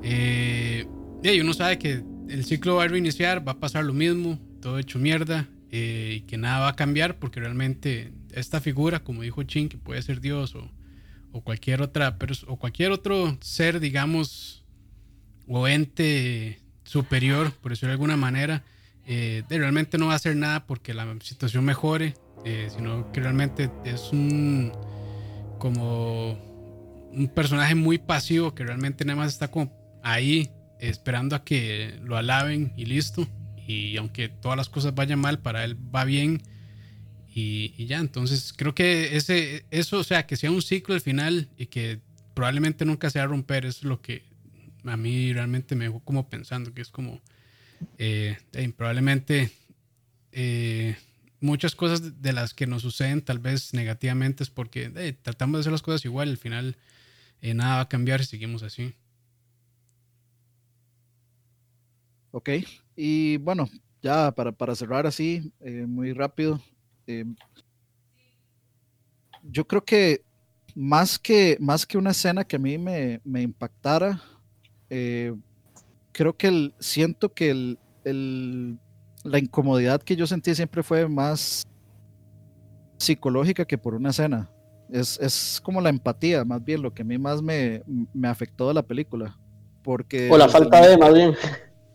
[0.04, 0.86] Eh,
[1.24, 4.78] y uno sabe que el ciclo va a reiniciar, va a pasar lo mismo, todo
[4.78, 5.48] hecho mierda.
[5.72, 9.78] Eh, y que nada va a cambiar porque realmente esta figura, como dijo Chin, que
[9.78, 10.72] puede ser Dios o,
[11.32, 14.64] o cualquier otra o cualquier otro ser, digamos,
[15.48, 18.64] o ente superior, por decirlo de alguna manera,
[19.14, 22.14] eh, realmente no va a hacer nada porque la situación mejore,
[22.46, 24.72] eh, sino que realmente es un
[25.60, 26.40] como
[27.12, 29.70] un personaje muy pasivo que realmente nada más está como
[30.02, 33.28] ahí esperando a que lo alaben y listo.
[33.68, 36.42] Y aunque todas las cosas vayan mal, para él va bien
[37.34, 41.50] y, ya, entonces creo que ese, eso, o sea, que sea un ciclo al final
[41.58, 42.00] y que
[42.34, 44.24] probablemente nunca se va a romper, es lo que
[44.86, 47.22] a mí realmente me dejó como pensando, que es como,
[47.98, 48.38] eh,
[48.76, 49.52] probablemente
[50.32, 50.96] eh,
[51.40, 54.90] muchas cosas de las que nos suceden tal vez negativamente es porque
[55.22, 56.78] tratamos de hacer las cosas igual, al final
[57.42, 58.94] eh, nada va a cambiar si seguimos así.
[62.32, 62.50] Ok,
[62.96, 63.68] y bueno,
[64.02, 66.62] ya para, cerrar así, eh, muy rápido,
[67.08, 67.26] eh,
[69.44, 70.24] yo creo que
[70.76, 74.22] más que, más que una escena que a mí me, me impactara,
[74.90, 75.34] eh,
[76.12, 78.78] creo que el, siento que el, el,
[79.24, 81.66] la incomodidad que yo sentí siempre fue más
[82.98, 84.50] psicológica que por una escena.
[84.90, 87.82] Es, es, como la empatía, más bien, lo que a mí más me,
[88.14, 89.38] me afectó de la película.
[89.84, 91.34] Porque o la falta de, más bien.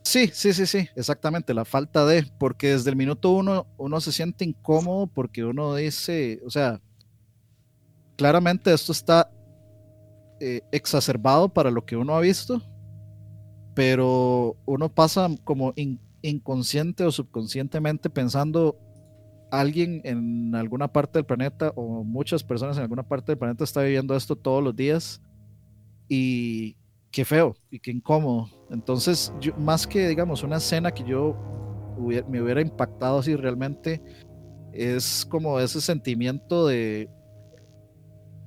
[0.03, 4.13] Sí, sí, sí, sí, exactamente, la falta de, porque desde el minuto uno uno se
[4.13, 6.81] siente incómodo porque uno dice, o sea,
[8.17, 9.29] claramente esto está
[10.39, 12.63] eh, exacerbado para lo que uno ha visto,
[13.77, 15.75] pero uno pasa como
[16.23, 18.79] inconsciente o subconscientemente pensando
[19.51, 23.83] alguien en alguna parte del planeta o muchas personas en alguna parte del planeta está
[23.83, 25.21] viviendo esto todos los días
[26.09, 26.75] y
[27.11, 28.49] qué feo y qué incómodo.
[28.71, 31.37] Entonces, más que, digamos, una escena que yo
[32.29, 34.01] me hubiera impactado así realmente,
[34.73, 37.11] es como ese sentimiento de,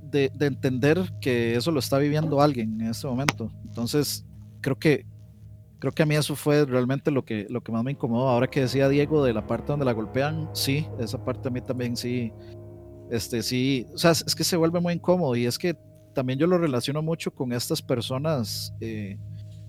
[0.02, 3.52] de, de, entender que eso lo está viviendo alguien en este momento.
[3.64, 4.26] Entonces,
[4.62, 5.06] creo que
[5.80, 8.30] creo que a mí eso fue realmente lo que, lo que más me incomodó.
[8.30, 11.62] Ahora que decía Diego de la parte donde la golpean, sí, esa parte a mí
[11.62, 12.32] también sí,
[13.10, 15.76] este sí, o sea, es que se vuelve muy incómodo y es que
[16.14, 19.18] también yo lo relaciono mucho con estas personas, eh,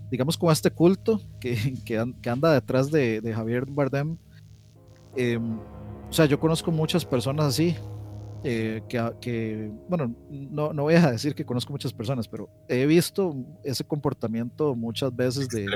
[0.09, 1.55] digamos con este culto que,
[2.21, 4.17] que, anda detrás de, de Javier Bardem.
[5.15, 5.59] Em,
[6.09, 7.75] o sea, yo conozco muchas personas así,
[8.43, 12.85] eh, que, que, bueno, no, no voy a decir que conozco muchas personas, pero he
[12.85, 15.67] visto ese comportamiento muchas veces de,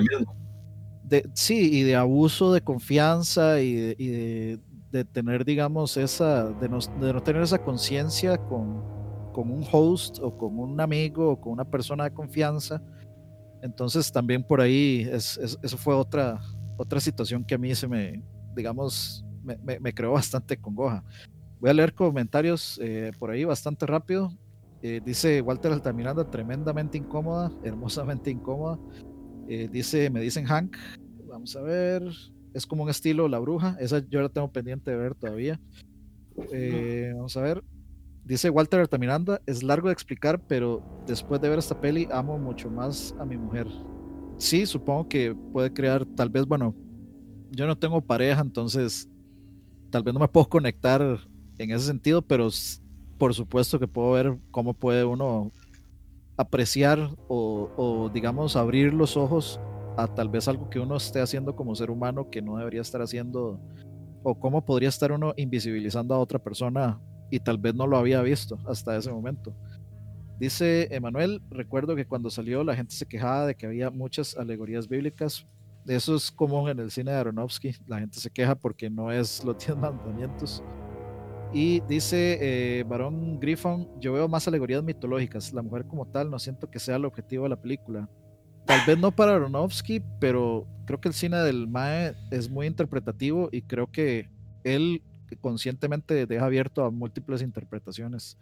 [1.03, 4.59] de sí, y de abuso de confianza y de, y de,
[4.91, 8.83] de tener, digamos, esa, de no, de no tener esa conciencia con,
[9.31, 12.81] con un host o con un amigo o con una persona de confianza.
[13.61, 16.41] Entonces también por ahí es, es, eso fue otra,
[16.77, 18.23] otra situación que a mí se me,
[18.55, 21.03] digamos, me, me, me creó bastante congoja.
[21.59, 24.31] Voy a leer comentarios eh, por ahí bastante rápido.
[24.81, 28.79] Eh, dice Walter Altamiranda, tremendamente incómoda, hermosamente incómoda.
[29.47, 30.75] Eh, dice, me dicen Hank.
[31.27, 32.03] Vamos a ver.
[32.53, 33.77] Es como un estilo La Bruja.
[33.79, 35.59] Esa yo la tengo pendiente de ver todavía.
[37.15, 37.63] vamos a ver.
[38.25, 42.71] Dice Walter Altamiranda, es largo de explicar, pero después de ver esta peli amo mucho
[42.71, 43.67] más a mi mujer.
[44.37, 46.73] Sí, supongo que puede crear, tal vez, bueno,
[47.51, 49.07] yo no tengo pareja, entonces
[49.91, 51.19] tal vez no me puedo conectar
[51.57, 52.49] en ese sentido, pero
[53.17, 55.51] por supuesto que puedo ver cómo puede uno
[56.37, 59.59] apreciar o, digamos abrir los ojos
[59.97, 63.01] a tal vez algo que uno esté haciendo como ser humano que no debería estar
[63.01, 63.59] haciendo
[64.23, 66.99] o cómo podría estar uno invisibilizando a otra persona
[67.31, 69.55] y tal vez no lo había visto hasta ese momento.
[70.37, 74.89] Dice Emanuel, recuerdo que cuando salió la gente se quejaba de que había muchas alegorías
[74.89, 75.47] bíblicas.
[75.87, 77.75] Eso es común en el cine de Aronofsky.
[77.87, 80.61] La gente se queja porque no es los 10 mandamientos.
[81.53, 85.53] Y dice eh, Barón Griffon, yo veo más alegorías mitológicas.
[85.53, 88.09] La mujer como tal no siento que sea el objetivo de la película.
[88.65, 93.49] Tal vez no para Aronofsky, pero creo que el cine del Mae es muy interpretativo
[93.51, 94.29] y creo que
[94.63, 95.01] él
[95.41, 98.37] conscientemente deja abierto a múltiples interpretaciones.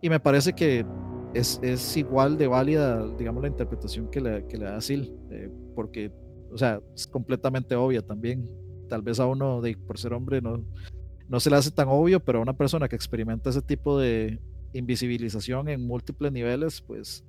[0.00, 0.84] Y me parece que
[1.34, 5.50] es, es igual de válida, digamos, la interpretación que le, que le da Sil, eh,
[5.74, 6.12] porque,
[6.52, 8.48] o sea, es completamente obvia también.
[8.88, 10.64] Tal vez a uno, de, por ser hombre, no,
[11.28, 14.40] no se le hace tan obvio, pero a una persona que experimenta ese tipo de
[14.72, 17.24] invisibilización en múltiples niveles, pues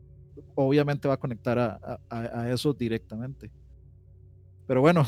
[0.56, 3.52] obviamente va a conectar a, a, eso directamente.
[4.68, 5.06] Pero bueno,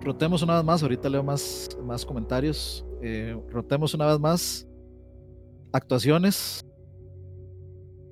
[0.00, 4.66] rotemos una vez más, ahorita leo más, más comentarios, eh, rotemos una vez más.
[5.72, 6.64] Actuaciones.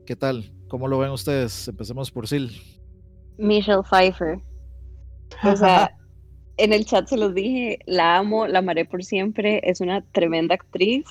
[0.06, 0.52] ¿Qué tal?
[0.68, 1.66] ¿Cómo lo ven ustedes?
[1.68, 2.54] Empecemos por Sil.
[3.36, 4.40] Michelle Pfeiffer.
[5.44, 5.90] O sea,
[6.58, 10.56] en el chat se los dije, la amo, la amaré por siempre, es una tremenda
[10.56, 11.04] actriz.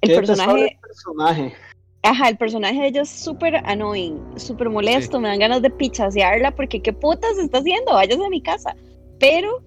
[0.00, 1.54] El personaje, el personaje.
[2.02, 6.50] Ajá, el personaje de ella es súper annoying, súper molesto, me dan ganas de pichasearla
[6.54, 8.76] porque qué putas está haciendo, váyase a mi casa.
[9.18, 9.62] Pero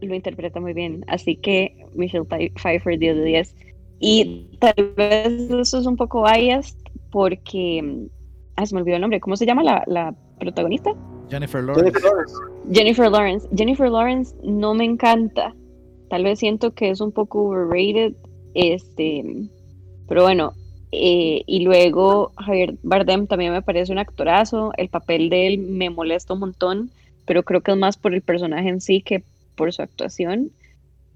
[0.00, 3.56] lo interpreta muy bien, así que Michelle Pfeiffer 10 de 10.
[4.00, 6.76] Y tal vez eso es un poco biased
[7.10, 8.08] porque...
[8.56, 9.20] Ah, se me olvidó el nombre.
[9.20, 10.94] ¿Cómo se llama la, la protagonista?
[11.32, 11.98] Jennifer Lawrence.
[12.70, 13.48] Jennifer Lawrence.
[13.56, 15.54] Jennifer Lawrence no me encanta.
[16.10, 18.12] Tal vez siento que es un poco overrated.
[18.54, 19.24] Este,
[20.08, 20.52] pero bueno.
[20.94, 24.72] Eh, y luego Javier Bardem también me parece un actorazo.
[24.76, 26.90] El papel de él me molesta un montón,
[27.24, 29.24] pero creo que es más por el personaje en sí que
[29.56, 30.50] por su actuación.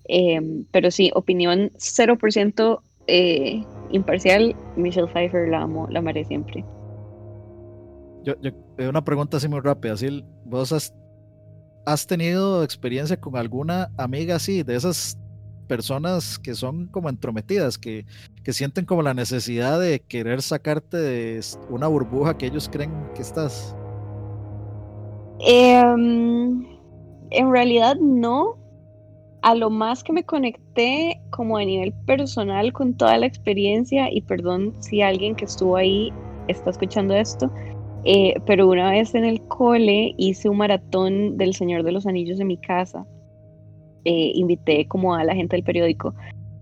[0.08, 4.56] Eh, pero sí, opinión 0% eh, imparcial.
[4.76, 6.64] Michelle Pfeiffer la amo, la amaré siempre
[8.26, 9.94] yo, yo, una pregunta así muy rápida.
[9.94, 15.18] Así, ¿Vos has, tenido experiencia con alguna amiga así, de esas
[15.68, 18.06] personas que son como entrometidas, que,
[18.44, 23.22] que sienten como la necesidad de querer sacarte de una burbuja que ellos creen que
[23.22, 23.74] estás?
[25.40, 25.82] Eh,
[27.30, 28.58] en realidad no.
[29.42, 34.20] A lo más que me conecté como a nivel personal con toda la experiencia, y
[34.22, 36.12] perdón si alguien que estuvo ahí
[36.48, 37.48] está escuchando esto,
[38.08, 42.38] eh, pero una vez en el cole hice un maratón del Señor de los Anillos
[42.38, 43.04] en mi casa.
[44.04, 46.14] Eh, invité como a la gente del periódico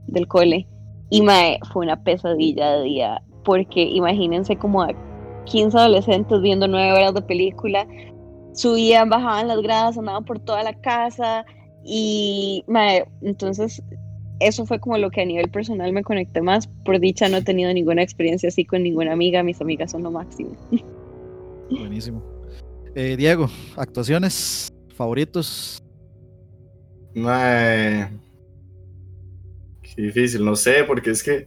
[0.06, 0.66] del cole
[1.10, 4.94] y mae, fue una pesadilla de día porque imagínense como a
[5.44, 7.86] 15 adolescentes viendo nueve horas de película,
[8.54, 11.44] subían, bajaban las gradas, andaban por toda la casa
[11.84, 13.82] y mae, entonces
[14.40, 16.66] eso fue como lo que a nivel personal me conecté más.
[16.86, 20.10] Por dicha no he tenido ninguna experiencia así con ninguna amiga, mis amigas son lo
[20.10, 20.52] máximo.
[21.70, 22.22] Buenísimo.
[22.94, 25.82] Eh, Diego, actuaciones, favoritos.
[27.14, 28.08] Mae.
[29.82, 31.46] Qué difícil, no sé, porque es que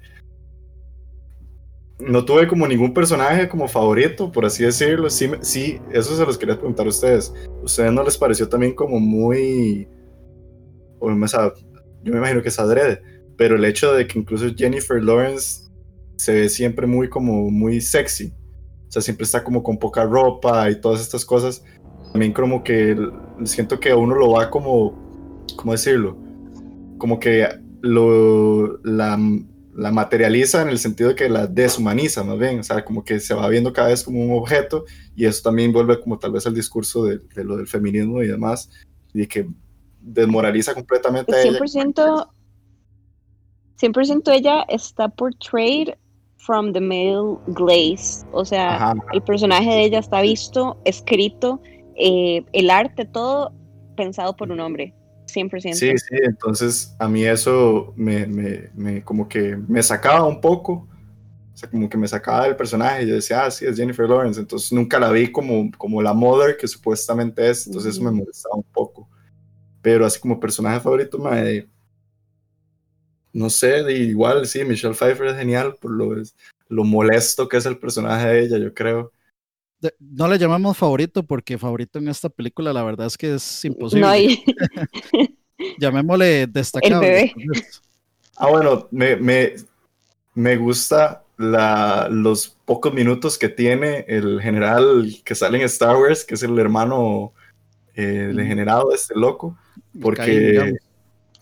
[1.99, 5.09] no tuve como ningún personaje como favorito, por así decirlo.
[5.09, 7.33] Sí, sí, eso se los quería preguntar a ustedes.
[7.63, 9.87] ¿Ustedes no les pareció también como muy...
[11.01, 13.01] Yo me imagino que es adrede,
[13.37, 15.69] pero el hecho de que incluso Jennifer Lawrence
[16.17, 18.33] se ve siempre muy como muy sexy.
[18.87, 21.63] O sea, siempre está como con poca ropa y todas estas cosas.
[22.11, 22.95] También como que
[23.43, 26.17] siento que a uno lo va como, ¿cómo decirlo?
[26.97, 27.47] Como que
[27.81, 29.19] lo, la,
[29.75, 33.19] la materializa en el sentido de que la deshumaniza más bien, o sea, como que
[33.19, 34.85] se va viendo cada vez como un objeto
[35.15, 38.27] y eso también vuelve como tal vez al discurso de, de lo del feminismo y
[38.27, 38.69] demás,
[39.13, 39.47] y que
[40.01, 41.59] desmoraliza completamente a ella.
[41.59, 42.29] 100%,
[43.79, 45.89] 100% ella está portrayed
[46.47, 48.25] from the male glaze.
[48.31, 51.61] O sea, Ajá, el personaje de ella está visto, escrito,
[51.95, 53.53] eh, el arte, todo
[53.97, 54.93] pensado por un hombre.
[55.27, 55.77] 100%.
[55.77, 60.87] Sí, sí, entonces a mí eso me, me, me- como que me sacaba un poco,
[61.53, 64.39] o sea, como que me sacaba del personaje, yo decía, ah, sí, es Jennifer Lawrence,
[64.39, 68.55] entonces nunca la vi como, como la mother que supuestamente es, entonces eso me molestaba
[68.55, 69.09] un poco,
[69.81, 71.67] pero así como personaje favorito, mae,
[73.37, 76.15] no sé, de igual, sí, Michelle Pfeiffer es genial por lo,
[76.69, 79.11] lo molesto que es el personaje de ella, yo creo.
[79.79, 83.63] De- no le llamamos favorito porque favorito en esta película la verdad es que es
[83.65, 84.01] imposible.
[84.01, 84.43] No hay.
[85.79, 86.97] Llamémosle destacable.
[86.99, 87.33] bebé.
[87.35, 87.81] entonces.
[88.37, 89.53] Ah, bueno, me, me,
[90.33, 96.25] me gusta la, los pocos minutos que tiene el general que sale en Star Wars,
[96.25, 97.33] que es el hermano
[97.95, 99.55] eh, degenerado de este loco,
[100.01, 100.77] porque Caín,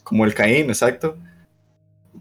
[0.04, 1.18] como el Caín, exacto,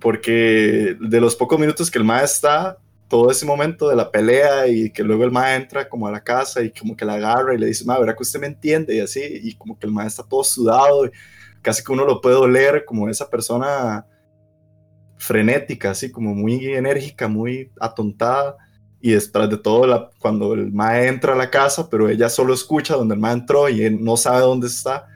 [0.00, 2.78] porque de los pocos minutos que el Mae está,
[3.08, 6.22] todo ese momento de la pelea y que luego el Mae entra como a la
[6.22, 8.94] casa y como que la agarra y le dice, Mae, ¿verdad que usted me entiende?
[8.96, 11.10] Y así, y como que el Mae está todo sudado,
[11.62, 14.06] casi que uno lo puede oler como esa persona
[15.16, 18.56] frenética, así como muy enérgica, muy atontada.
[19.00, 22.54] Y detrás de todo, la- cuando el Mae entra a la casa, pero ella solo
[22.54, 25.06] escucha donde el Mae entró y no sabe dónde está.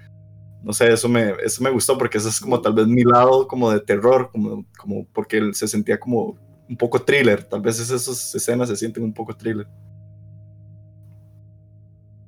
[0.63, 3.47] No sé, eso me, eso me gustó porque eso es como tal vez mi lado
[3.47, 6.37] como de terror, como, como porque él se sentía como
[6.69, 7.45] un poco thriller.
[7.45, 9.67] Tal vez esas escenas se sienten un poco thriller.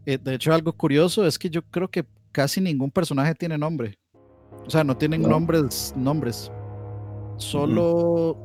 [0.06, 3.98] Eh, de hecho, algo curioso es que yo creo que casi ningún personaje tiene nombre.
[4.66, 5.28] O sea, no tienen No.
[5.28, 6.50] nombres, nombres.
[7.36, 8.36] Solo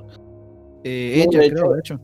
[0.84, 2.00] eh, No, ella, de creo, hecho- de hecho.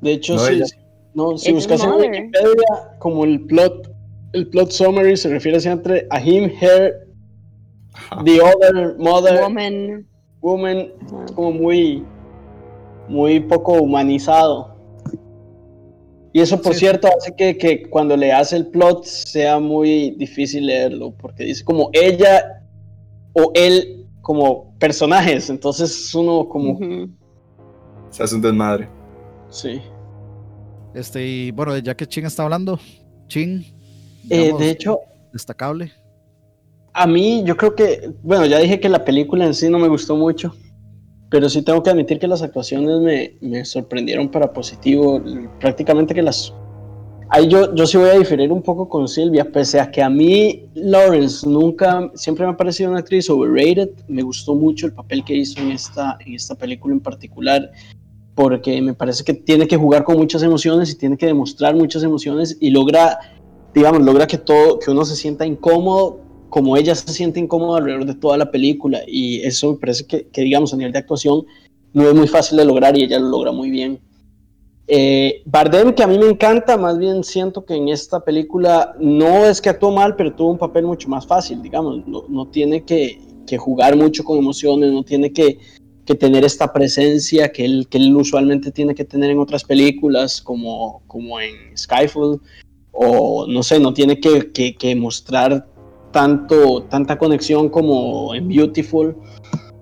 [0.00, 0.52] De hecho, No, sí.
[0.54, 0.66] ella.
[1.14, 2.10] No, si buscas en mother.
[2.10, 3.90] Wikipedia, como el plot,
[4.32, 7.08] el plot summary se refiere siempre a him, her,
[7.94, 8.22] Ajá.
[8.24, 10.06] the other, mother, Woman.
[10.40, 10.88] woman,
[11.34, 12.04] como muy,
[13.08, 14.76] muy poco humanizado.
[16.32, 16.80] Y eso, por Sí.
[16.80, 21.64] cierto, hace que, que cuando le hace el plot sea muy difícil leerlo, porque dice
[21.64, 22.62] como ella
[23.32, 26.78] o él como personajes, entonces uno como.
[28.10, 28.88] Se hace un desmadre.
[29.50, 29.80] sí.
[30.94, 32.78] Este, y bueno, ya que Chin está hablando,
[33.28, 33.64] Chin,
[34.30, 35.00] Eh, digamos, de hecho,
[35.32, 35.92] destacable.
[36.92, 39.88] A mí, yo creo que, bueno, ya dije que la película en sí no me
[39.88, 40.54] gustó mucho,
[41.30, 45.22] pero sí tengo que admitir que las actuaciones me, me sorprendieron para positivo.
[45.60, 46.52] Prácticamente que las.
[47.30, 50.08] Ahí yo, yo sí voy a diferir un poco con Silvia, pese a que a
[50.08, 53.90] mí Lawrence nunca, siempre me ha parecido una actriz overrated.
[54.08, 57.70] Me gustó mucho el papel que hizo en esta, en esta película en particular,
[58.34, 62.02] porque me parece que tiene que jugar con muchas emociones y tiene que demostrar muchas
[62.02, 63.18] emociones y logra,
[63.78, 68.06] digamos, logra que todo, que uno se sienta incómodo como ella se siente incómoda alrededor
[68.06, 69.02] de toda la película.
[69.06, 71.44] Y eso me parece que, que, digamos, a nivel de actuación
[71.92, 74.00] no es muy fácil de lograr y ella lo logra muy bien.
[74.86, 79.44] Eh, Bardem, que a mí me encanta, más bien siento que en esta película no
[79.44, 82.82] es que actuó mal, pero tuvo un papel mucho más fácil, digamos, no, no tiene
[82.84, 85.58] que, que, jugar mucho con emociones, no tiene que,
[86.06, 90.40] que tener esta presencia que él, que él, usualmente tiene que tener en otras películas,
[90.40, 92.40] como, como en Skyfall,
[93.00, 95.64] o no sé, no tiene que, mostrar
[96.10, 99.16] tanto, tanta conexión como en Beautiful.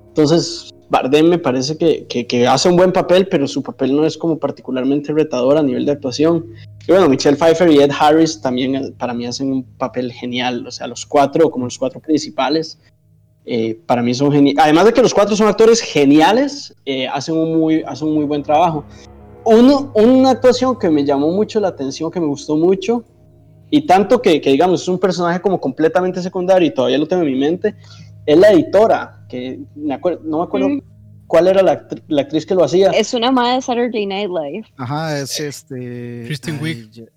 [0.09, 4.39] Entonces, Bardem me parece que, hace un buen papel, pero su papel no es como
[4.39, 6.45] particularmente retador a nivel de actuación.
[6.87, 10.67] Y bueno, Michelle Pfeiffer y Ed Harris también eh, para mí hacen un papel genial,
[10.67, 12.79] o sea, los cuatro, como los cuatro principales,
[13.47, 14.63] eh, para mí son geniales.
[14.63, 18.25] Además de que los cuatro son actores geniales, eh, hacen, un muy, hacen un muy
[18.27, 18.85] buen trabajo.
[19.47, 23.05] Uno, una actuación que me llamó mucho la atención, que me gustó mucho,
[23.71, 27.23] y tanto que, que, digamos, es un personaje como completamente secundario y todavía lo tengo
[27.23, 27.75] en mi mente,
[28.27, 30.81] es la editora, que me acuerdo, no me acuerdo mm.
[31.27, 32.91] cuál era la, act la, actriz que lo hacía.
[32.91, 34.67] Es una madre de Saturday Night Live.
[34.77, 36.25] Ajá, es este...
[36.27, 37.09] Kristen Wiig.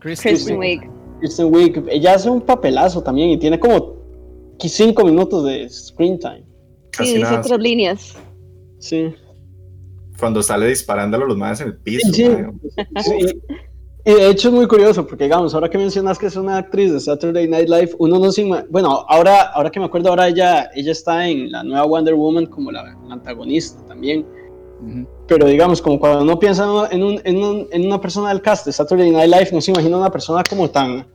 [0.00, 0.90] Kristen, Kristen Wiig.
[1.18, 4.00] Kristen Wiig, ella hace un papelazo también y tiene como
[4.58, 6.44] cinco minutos de screen time.
[6.98, 8.14] Sí, dice tres líneas.
[8.78, 9.14] Sí.
[10.20, 12.12] Cuando sale disparándolo a los madres en el piso.
[12.12, 12.28] Sí,
[12.98, 13.40] sí.
[14.04, 16.92] Y de hecho es muy curioso porque, digamos, ahora que mencionas que es una actriz
[16.92, 20.70] de Saturday Night Live, uno no se Bueno, ahora, ahora que me acuerdo, ahora ella,
[20.74, 24.26] ella está en la nueva Wonder Woman como la, antagonista también.
[25.26, 28.64] Pero digamos, como cuando uno piensa en, un, en, un, en, una persona del cast
[28.64, 31.06] de Saturday Night Live, no se imagina una persona como tan,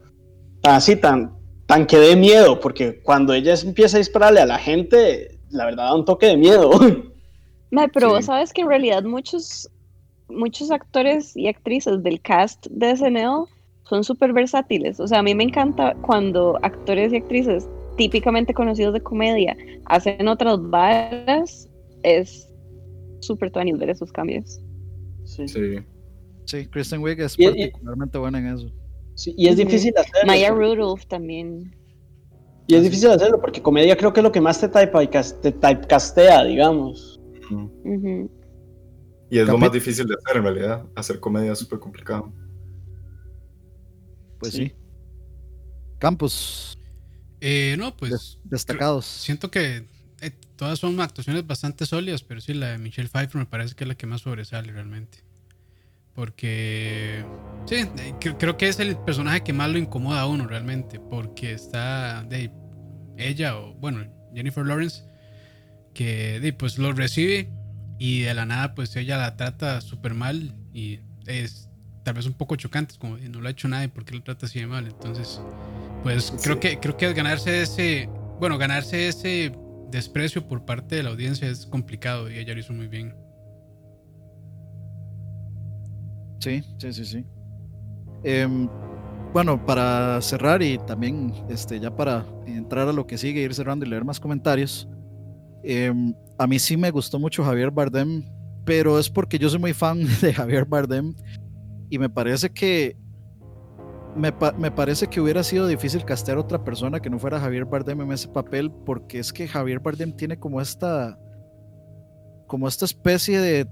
[0.62, 1.36] tan así, tan,
[1.66, 5.86] tan que dé miedo, porque cuando ella empieza a dispararle a la gente, la verdad
[5.86, 6.70] da un toque de miedo.
[7.94, 9.70] pero sabes que en realidad muchos
[10.30, 13.46] muchos actores y actrices del cast de SNL
[13.84, 15.00] son súper versátiles.
[15.00, 17.68] O sea, a mí me encanta cuando actores y actrices
[17.98, 19.56] típicamente conocidos de comedia
[19.86, 21.70] hacen otras varas.
[22.04, 22.50] Es
[23.20, 24.60] súper tuanis ver esos cambios.
[25.24, 25.48] Sí.
[25.48, 26.68] sí.
[26.68, 28.72] Kristen Wiig es particularmente buena en eso.
[29.16, 30.28] Sí, y es difícil hacerlo.
[30.28, 31.74] Maya Rudolph también.
[32.68, 36.44] Y es difícil hacerlo porque comedia creo que es lo que más te, te typecastea,
[36.44, 37.15] digamos.
[39.30, 40.86] Y es lo más difícil de hacer en realidad.
[40.96, 42.32] Hacer comedia es súper complicado.
[44.40, 44.74] Pues sí.
[46.00, 46.78] Campos.
[47.42, 48.40] Eh, no, pues.
[48.44, 49.06] destacados.
[49.06, 49.88] Siento que
[50.22, 53.84] eh, todas son actuaciones bastante sólidas, pero sí, la de Michelle Pfeiffer me parece que
[53.84, 55.20] es la que más sobresale realmente.
[56.14, 57.26] Porque.
[57.66, 61.00] Sí, eh, creo que es el personaje que más lo incomoda a uno realmente.
[61.00, 62.24] Porque está.
[62.24, 62.52] De,
[63.18, 65.04] ella o, bueno, Jennifer Lawrence,
[65.96, 67.50] que pues lo recibe
[67.98, 71.70] y de la nada pues ella la trata súper mal y es
[72.04, 74.60] tal vez un poco chocante, como no lo ha hecho nadie, porque lo trata así
[74.60, 74.86] de mal?
[74.86, 75.42] Entonces,
[76.04, 78.08] pues creo que creo que ganarse ese,
[78.40, 79.52] bueno, ganarse ese
[79.90, 83.16] desprecio por parte de la audiencia es complicado y ella lo hizo muy bien.
[86.40, 87.26] Sí, sí, sí, sí.
[88.24, 88.70] Em,
[89.34, 93.86] bueno, para cerrar y también este, ya para entrar a lo que sigue, ir cerrando
[93.86, 94.88] y leer más comentarios.
[95.68, 98.24] Em, a mí sí me gustó mucho Javier Bardem,
[98.66, 101.16] pero es porque yo soy muy fan de Javier Bardem
[101.90, 102.96] y me parece que
[104.16, 108.00] me, parece que hubiera sido difícil castear a otra persona que no fuera Javier Bardem
[108.02, 111.20] en ese papel porque es que Javier Bardem tiene como esta
[112.46, 113.68] como esta especie de,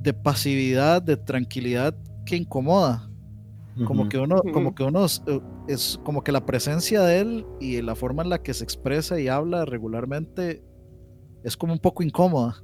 [0.00, 1.94] de pasividad, de tranquilidad
[2.26, 3.08] que incomoda.
[3.86, 7.80] Como que uno, como que uno eh, es como que la presencia de él y
[7.80, 10.62] la forma en la que se expresa y habla regularmente
[11.44, 12.62] es como un poco incómoda.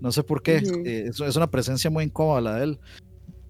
[0.00, 0.62] No sé por qué.
[0.84, 2.80] Eh, es, una presencia muy incómoda la de él.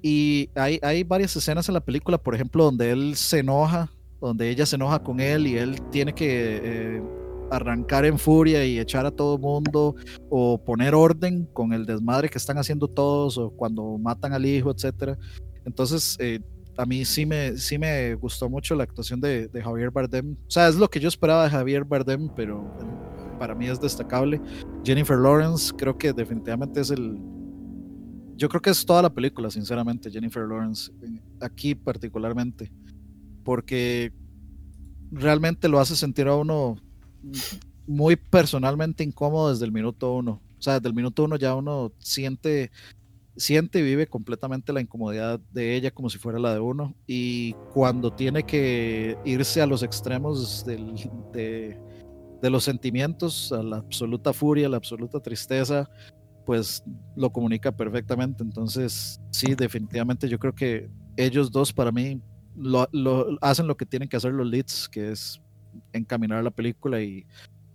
[0.02, 4.50] Y hay, hay varias escenas en la película, por ejemplo, donde él se enoja, donde
[4.50, 7.02] ella se enoja con él y él tiene que eh,
[7.50, 9.94] arrancar en furia y echar a todo mundo
[10.28, 14.70] o poner orden con el desmadre que están haciendo todos o cuando matan al hijo,
[14.70, 15.16] etcétera.
[15.64, 16.40] Entonces, eh,
[16.76, 20.32] a mí sí me, sí me gustó mucho la actuación de, de, Javier Bardem.
[20.32, 22.64] O sea, es lo que yo esperaba de Javier Bardem, pero
[23.42, 24.40] para mí es destacable.
[24.84, 27.18] Jennifer Lawrence, creo que definitivamente es el.
[28.36, 30.92] Yo creo que es toda la película, sinceramente, Jennifer Lawrence,
[31.40, 32.70] aquí particularmente,
[33.42, 34.12] porque
[35.10, 36.76] realmente lo hace sentir a uno
[37.88, 40.40] muy personalmente incómodo desde el minuto uno.
[40.56, 42.70] O sea, desde el minuto uno ya uno siente,
[43.36, 46.94] siente y vive completamente la incomodidad de ella como si fuera la de uno.
[47.08, 50.94] Y cuando tiene que irse a los extremos del,
[51.32, 51.91] de,
[52.42, 55.88] de los sentimientos, a la absoluta furia, a la absoluta tristeza,
[56.44, 56.82] pues
[57.14, 58.42] lo comunica perfectamente.
[58.42, 62.20] Entonces, sí, definitivamente yo creo que ellos dos para mí
[62.56, 62.88] lo,
[63.40, 65.40] hacen lo que tienen que hacer los leads, que es
[65.92, 67.24] encaminar la película y,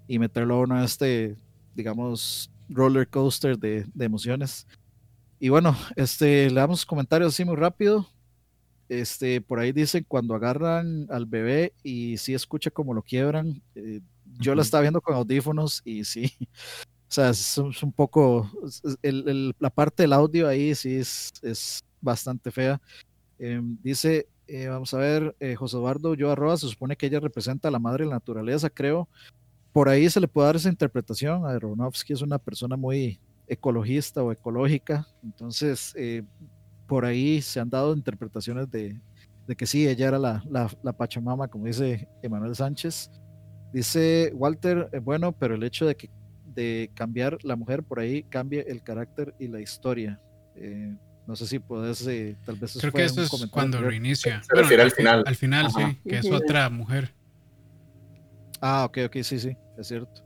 [0.05, 1.37] y meterlo a uno a este,
[1.73, 4.67] digamos, roller coaster de, de, emociones.
[5.39, 8.05] Y bueno, este, le damos comentarios así muy rápido.
[8.89, 14.01] Este, por ahí dicen cuando agarran al bebé y si escucha como lo quiebran, eh,
[14.39, 16.31] yo la estaba viendo con audífonos y sí,
[17.09, 18.51] o sea, es, un poco,
[19.01, 22.81] la parte del audio ahí sí es, es bastante fea.
[23.39, 27.19] Em, dice, eh, vamos a ver, eh, José Eduardo yo arroba, se supone que ella
[27.19, 29.07] representa a la madre de la naturaleza, creo.
[29.71, 31.45] Por ahí se le puede dar esa interpretación.
[31.45, 36.23] Aronofsky es una persona muy ecologista o ecológica, entonces eh,
[36.87, 38.99] por ahí se han dado interpretaciones de,
[39.47, 43.09] de que sí, ella era la, la, la Pachamama, como dice Emanuel Sánchez.
[43.73, 46.09] Dice Walter, eh, bueno, pero el hecho de que
[46.57, 50.19] de cambiar la mujer por ahí cambie el carácter y la historia.
[50.55, 50.95] Eh,
[51.27, 54.41] no sé si puedes, eh, tal vez Creo que eso es cuando reinicia.
[54.41, 55.23] Se refiere al final.
[55.27, 57.13] Al final, sí, que es otra mujer.
[58.59, 60.23] Ah, ok, ok, sí, sí, es cierto.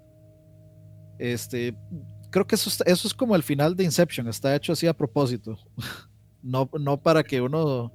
[1.20, 1.76] Este,
[2.30, 5.58] creo que eso, eso es como el final de Inception, está hecho así a propósito.
[6.42, 7.92] no, no para que uno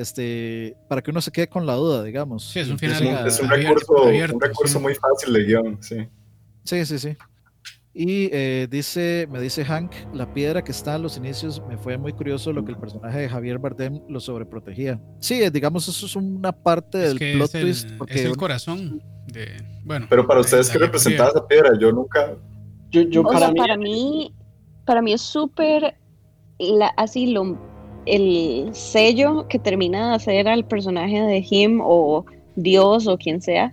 [0.00, 2.50] este, para que uno se quede con la duda, digamos.
[2.50, 4.82] Sí, es un final empiece a- Es un recurso, abierto, un recurso sí.
[4.82, 6.08] muy fácil de guion, sí.
[6.64, 7.16] Sí, sí, sí.
[7.92, 11.98] Y eh, dice, me dice Hank, la piedra que está en los inicios me fue
[11.98, 15.00] muy curioso lo que el personaje de Javier Bardem lo sobreprotegía.
[15.20, 17.86] Sí, eh, digamos, eso es una parte Es del que plot es el, twist.
[17.90, 19.60] es Porque el corazón de.
[19.84, 20.06] Bueno.
[20.08, 21.72] Pero para de ustedes, ¿qué representaba esa piedra?
[21.80, 22.36] Yo nunca.
[22.90, 24.34] Yo, yo para sea, mí, para mí,
[24.86, 25.96] para mí es súper
[26.96, 27.58] así lo
[28.14, 32.24] el sello que termina de hacer al personaje de Him o
[32.56, 33.72] Dios o quien sea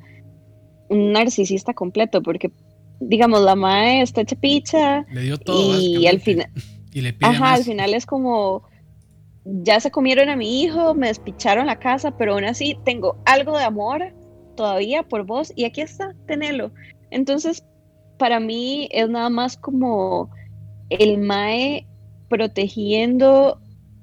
[0.90, 2.52] un narcisista completo, porque
[3.00, 5.80] digamos la mae está hecha picha Le dio todo.
[5.80, 6.50] y al final,
[6.94, 7.60] Y le pide ajá, más.
[7.60, 8.64] al final es como
[9.46, 13.58] ya se comieron a mi hijo, me despicharon la casa, pero aún así tengo algo
[13.58, 14.14] de amor
[14.56, 16.72] todavía por vos y aquí está, tenelo.
[17.12, 17.64] Entonces,
[18.18, 20.30] para mí es nada más como
[20.90, 21.86] el Mae
[22.30, 23.60] protegiendo,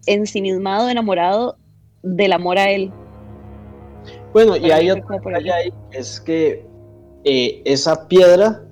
[0.06, 1.56] ensimismado, enamorado
[2.02, 2.90] del amor a él.
[4.32, 5.72] bueno, y hay otra ahí.
[5.92, 6.66] es que
[7.24, 8.62] eh, esa piedra,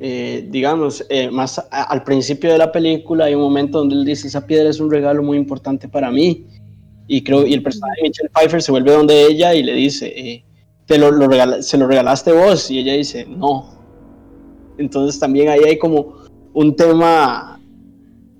[0.00, 4.04] eh, digamos, eh, más a- al principio de la película hay un momento donde él
[4.04, 6.46] dice, esa piedra es un regalo muy importante para mí.
[7.06, 10.44] Y creo, y el personaje de Michelle Pfeiffer se vuelve donde ella y le dice,
[10.86, 13.70] te lo, lo regala- se lo regalaste vos, y ella dice, no.
[14.78, 16.14] Entonces también ahí hay como
[16.52, 17.53] un tema,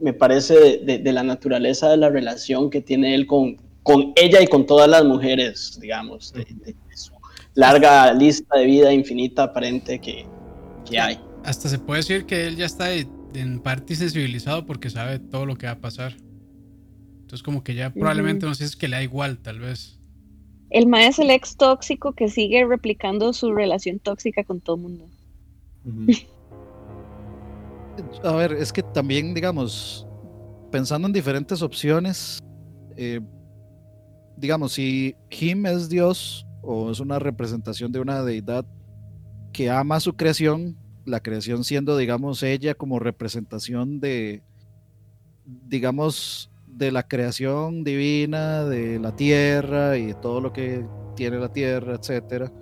[0.05, 4.13] me parece, de, de- de la naturaleza de la relación que tiene él con, con
[4.17, 7.13] ella y con todas las mujeres, digamos, de, de- su
[7.55, 10.27] larga lista de vida infinita aparente que,
[10.89, 11.19] que hay.
[11.45, 15.57] Hasta se puede decir que él ya está en parte sensibilizado porque sabe todo lo
[15.57, 16.15] que va a pasar.
[17.23, 19.99] Entonces, como que ya probablemente no sé si es que le da igual, tal vez.
[20.71, 24.83] El Mae es el ex tóxico que sigue replicando su relación tóxica con todo el
[24.83, 25.09] mundo.
[28.23, 30.07] A ver, es que también, digamos,
[30.71, 32.39] pensando en diferentes opciones,
[32.97, 33.21] eh,
[34.37, 38.65] digamos, si Him es Dios o es una representación de una deidad
[39.53, 44.43] que ama su creación, la creación siendo, digamos, ella como representación de,
[45.45, 50.85] digamos, de la creación divina, de la tierra y de todo lo que
[51.15, 52.53] tiene la tierra, etcétera,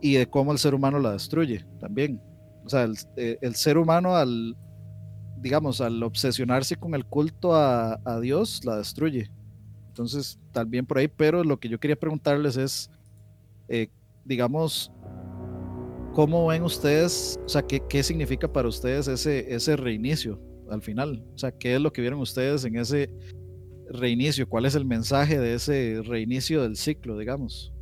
[0.00, 2.20] y de cómo el ser humano la destruye también.
[2.64, 4.56] O sea, el, eh, el ser humano al,
[5.38, 9.30] digamos, al obsesionarse con el culto a, a Dios, la destruye.
[9.88, 12.90] Entonces, también por ahí, pero lo que yo quería preguntarles es,
[13.68, 13.88] eh,
[14.24, 14.90] digamos,
[16.14, 20.40] ¿cómo ven ustedes, o sea, qué, qué significa para ustedes ese, ese reinicio
[20.70, 21.22] al final?
[21.34, 23.10] O sea, ¿qué es lo que vieron ustedes en ese
[23.90, 24.48] reinicio?
[24.48, 27.73] ¿Cuál es el mensaje de ese reinicio del ciclo, digamos?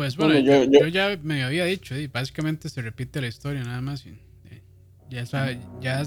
[0.00, 3.20] Pues bueno, Bueno, yo, yo- yo- yo ya me había dicho, y básicamente se repite
[3.20, 4.06] la historia nada más.
[4.06, 4.08] y,
[4.50, 4.62] eh,
[5.10, 6.04] ya sabe, ya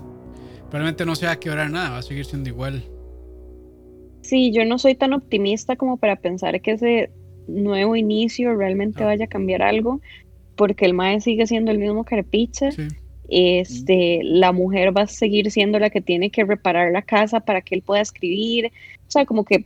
[0.71, 2.83] probablemente no se va a quebrar nada, va a seguir siendo igual.
[4.23, 7.11] Sí, yo no soy tan optimista como para pensar que ese
[7.47, 9.07] nuevo inicio realmente Ah.
[9.07, 10.01] vaya a cambiar algo,
[10.55, 12.71] porque el Mae sigue siendo el mismo carepicha.
[12.71, 12.87] Sí.
[13.29, 17.61] Este, la mujer va a seguir siendo la que tiene que reparar la casa para
[17.61, 18.71] que él pueda escribir.
[19.07, 19.65] O sea, como que.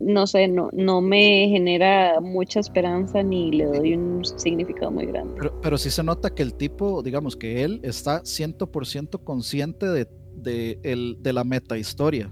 [0.00, 5.34] No sé, no, no me genera mucha esperanza ni le doy un significado muy grande.
[5.38, 10.08] Pero, pero sí se nota que el tipo, digamos que él está 100% consciente de,
[10.36, 12.30] de, el, de la meta historia.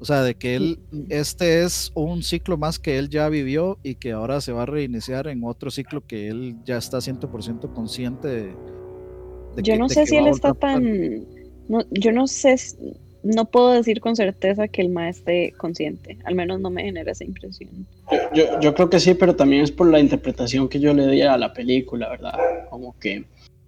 [0.00, 0.78] O sea, de que él,
[1.08, 4.66] este es un ciclo más que él ya vivió y que ahora se va a
[4.66, 8.42] reiniciar en otro ciclo que él ya está 100% consciente de.
[9.56, 11.26] de Yo que- no sé si él está tan,
[11.68, 12.54] no, yo no sé,
[13.28, 17.12] no puedo decir con certeza que el Mae esté consciente, al menos no me genera
[17.12, 17.86] esa impresión.
[18.10, 21.06] Yo, yo, yo creo que sí, pero también es por la interpretación que yo le
[21.08, 22.32] di a la película, ¿verdad?
[22.70, 23.24] Como que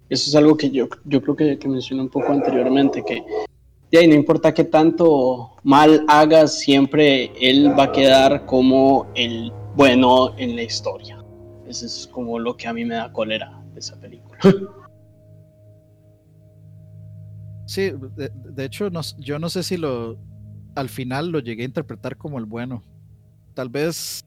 [0.09, 3.23] eso es algo que yo, yo creo que, que mencioné un poco anteriormente, que
[3.91, 9.51] de ahí no importa qué tanto mal hagas, siempre él va a quedar como el
[9.75, 11.23] bueno en la historia.
[11.67, 14.39] Eso es como lo que a mí me da cólera de esa película.
[17.71, 20.17] Sí, de, de hecho, no yo no sé si lo
[20.75, 22.83] al final lo llegué a interpretar como el bueno.
[23.53, 24.19] Tal vez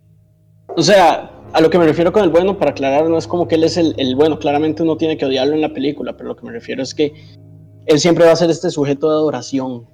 [0.77, 3.47] O sea, a lo que me refiero con el bueno, para aclarar, no es como
[3.47, 6.31] que él es el, el bueno, claramente uno tiene que odiarlo en la película, pero
[6.31, 7.13] lo que me refiero es que
[7.85, 9.87] él siempre va a ser este sujeto de adoración.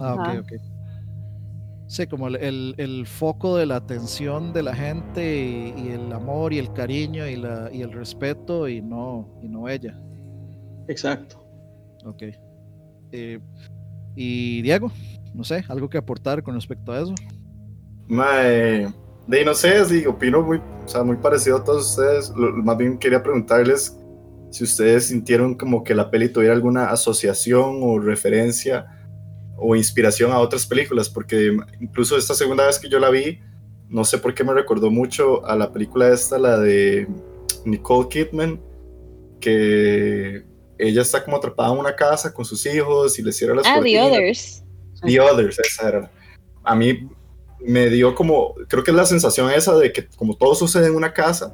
[0.00, 0.52] Ah, ok, ok.
[1.88, 6.10] Sí, como el, el- el foco de la atención de la gente y, y el
[6.10, 9.94] amor y el cariño y, la, y el respeto y no, y no ella.
[10.88, 11.36] Exacto.
[12.06, 12.22] Ok.
[13.12, 13.38] Eh,
[14.16, 14.90] y Diego,
[15.34, 17.14] no sé, algo que aportar con respecto a eso.
[18.08, 18.88] Mae,
[19.26, 22.32] de no sé, sí, opino muy, o sea, muy parecido a todos ustedes.
[22.34, 23.96] Más bien quería preguntarles
[24.50, 28.86] si ustedes sintieron como que la peli tuviera alguna asociación o referencia
[29.56, 33.40] o inspiración a otras películas, porque incluso esta segunda vez que yo la vi,
[33.88, 37.08] no sé por qué me recordó mucho a la película esta, la de
[37.64, 38.60] Nicole Kidman,
[39.40, 40.44] que
[40.78, 43.80] ella está como atrapada en una casa con sus hijos y le cierra las Ah,
[43.82, 44.00] The.
[44.00, 44.64] Others.
[45.02, 46.12] The Others, esa era.
[46.64, 47.08] A mí
[47.60, 50.94] me dio como, creo que es la sensación esa de que como todo sucede en
[50.94, 51.52] una casa,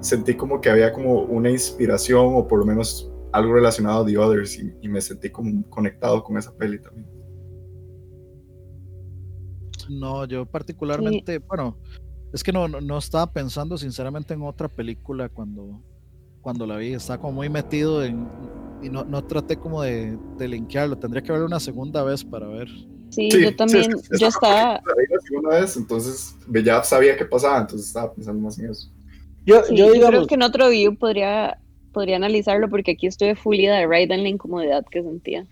[0.00, 4.18] sentí como que había como una inspiración o por lo menos algo relacionado a The
[4.18, 7.06] Others y, y me sentí como conectado con esa peli también.
[9.88, 11.78] No, yo particularmente, bueno,
[12.32, 15.80] es que no, no, no estaba pensando sinceramente en otra película cuando,
[16.46, 16.94] cuando la vi.
[16.94, 18.28] Estaba como muy metido en.
[18.80, 20.96] Y no, no traté como de, de linkearlo.
[20.96, 22.68] Tendría que verlo una segunda vez para ver.
[23.10, 24.80] Sí, yo también, es que yo estaba,
[25.26, 28.90] segunda vez, entonces ya sabía qué pasaba, entonces estaba pensando más en eso.
[29.44, 31.58] Yo, sí, yo yo digamos, creo que en otro view podría,
[31.92, 35.46] podría analizarlo porque aquí estuve fulida de raid en la incomodidad que sentía.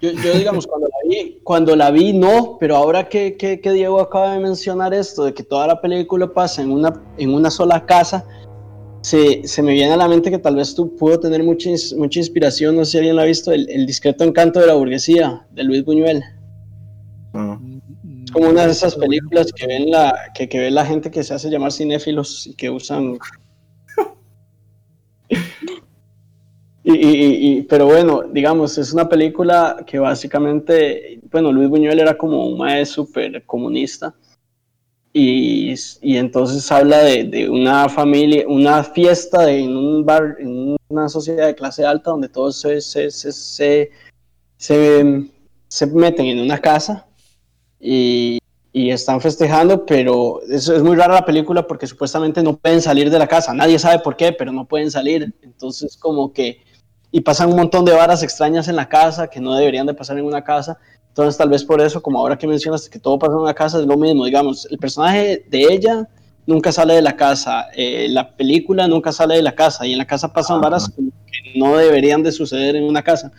[0.00, 3.72] Yo, yo, digamos, cuando la vi, cuando la vi, no, pero ahora que, que, que,
[3.72, 7.50] Diego acaba de mencionar esto, de que toda la película pasa en una, en una
[7.50, 8.24] sola casa,
[9.08, 12.18] se, se me viene a la mente que tal vez tú pudo tener mucha, mucha
[12.18, 15.46] inspiración, no sé si alguien la ha visto, el, el discreto encanto de la burguesía,
[15.50, 16.22] de Luis Buñuel.
[18.24, 21.22] Es como una de esas películas que ven la, que, que ve la gente que
[21.22, 23.18] se hace llamar cinéfilos y que usan
[26.84, 32.16] Y, y, y, pero bueno, digamos, es una película que básicamente, bueno, Luis Buñuel era
[32.16, 34.14] como un maestro súper comunista
[35.12, 40.76] y, y, entonces habla de, de, una familia, una fiesta de, en un bar, en
[40.88, 43.90] una sociedad de clase alta donde todos se, se, se, se,
[44.56, 45.24] se,
[45.68, 47.06] se meten en una casa
[47.80, 48.38] y,
[48.72, 53.10] y están festejando, pero eso es muy rara la película porque supuestamente no pueden salir
[53.10, 56.62] de la casa, nadie sabe por qué, pero no pueden salir, entonces como que
[57.10, 60.18] y pasan un montón de varas extrañas en la casa que no deberían de pasar
[60.18, 60.78] en una casa.
[61.18, 63.80] Entonces, tal vez por eso, como ahora que mencionas que todo pasa en una casa,
[63.80, 64.24] es lo mismo.
[64.24, 66.08] Digamos, el personaje de ella
[66.46, 69.98] nunca sale de la casa, eh, la película nunca sale de la casa, y en
[69.98, 73.32] la casa pasan varas que no deberían de suceder en una casa.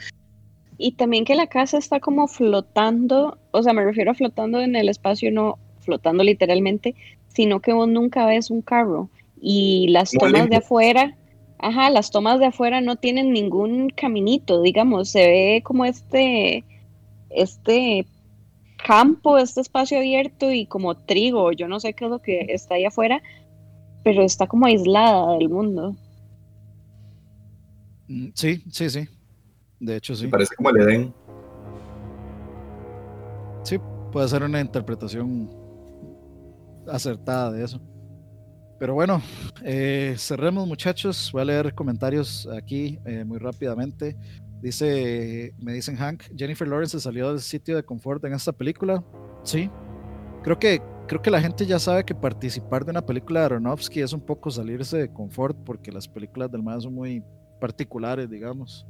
[0.78, 4.76] Y también que la casa está como flotando, o sea, me refiero a flotando en
[4.76, 6.96] el espacio, no flotando literalmente,
[7.30, 9.10] sino que vos nunca ves un carro.
[9.42, 10.50] Y las Muy tomas limpio.
[10.60, 11.16] de afuera
[11.62, 16.64] Ajá, las tomas de afuera no tienen ningún caminito, digamos, se ve como este,
[17.30, 18.06] este
[18.86, 22.76] campo, este espacio abierto y como trigo, yo no sé qué es lo que está
[22.76, 23.22] ahí afuera,
[24.04, 25.96] pero está como aislada del mundo.
[28.08, 29.08] Mm, Sí, sí, sí.
[29.80, 30.28] De hecho, sí.
[30.28, 31.14] Parece como el Edén.
[33.64, 33.78] Sí,
[34.12, 35.50] puede ser una interpretación
[36.88, 37.80] acertada de eso.
[38.80, 39.22] Pero bueno,
[39.64, 41.30] eh, cerremos muchachos.
[41.34, 44.16] Voy a leer comentarios aquí eh, muy rápidamente.
[44.62, 49.04] Dice, me dicen Hank, Jennifer Lawrence se salió del sitio de confort en esta película.
[49.44, 49.70] Sí,
[50.44, 54.02] creo que creo que la gente ya sabe que participar de una película de Aronofsky
[54.02, 57.24] es un poco salirse de confort porque las películas del más son muy
[57.60, 58.86] particulares, digamos.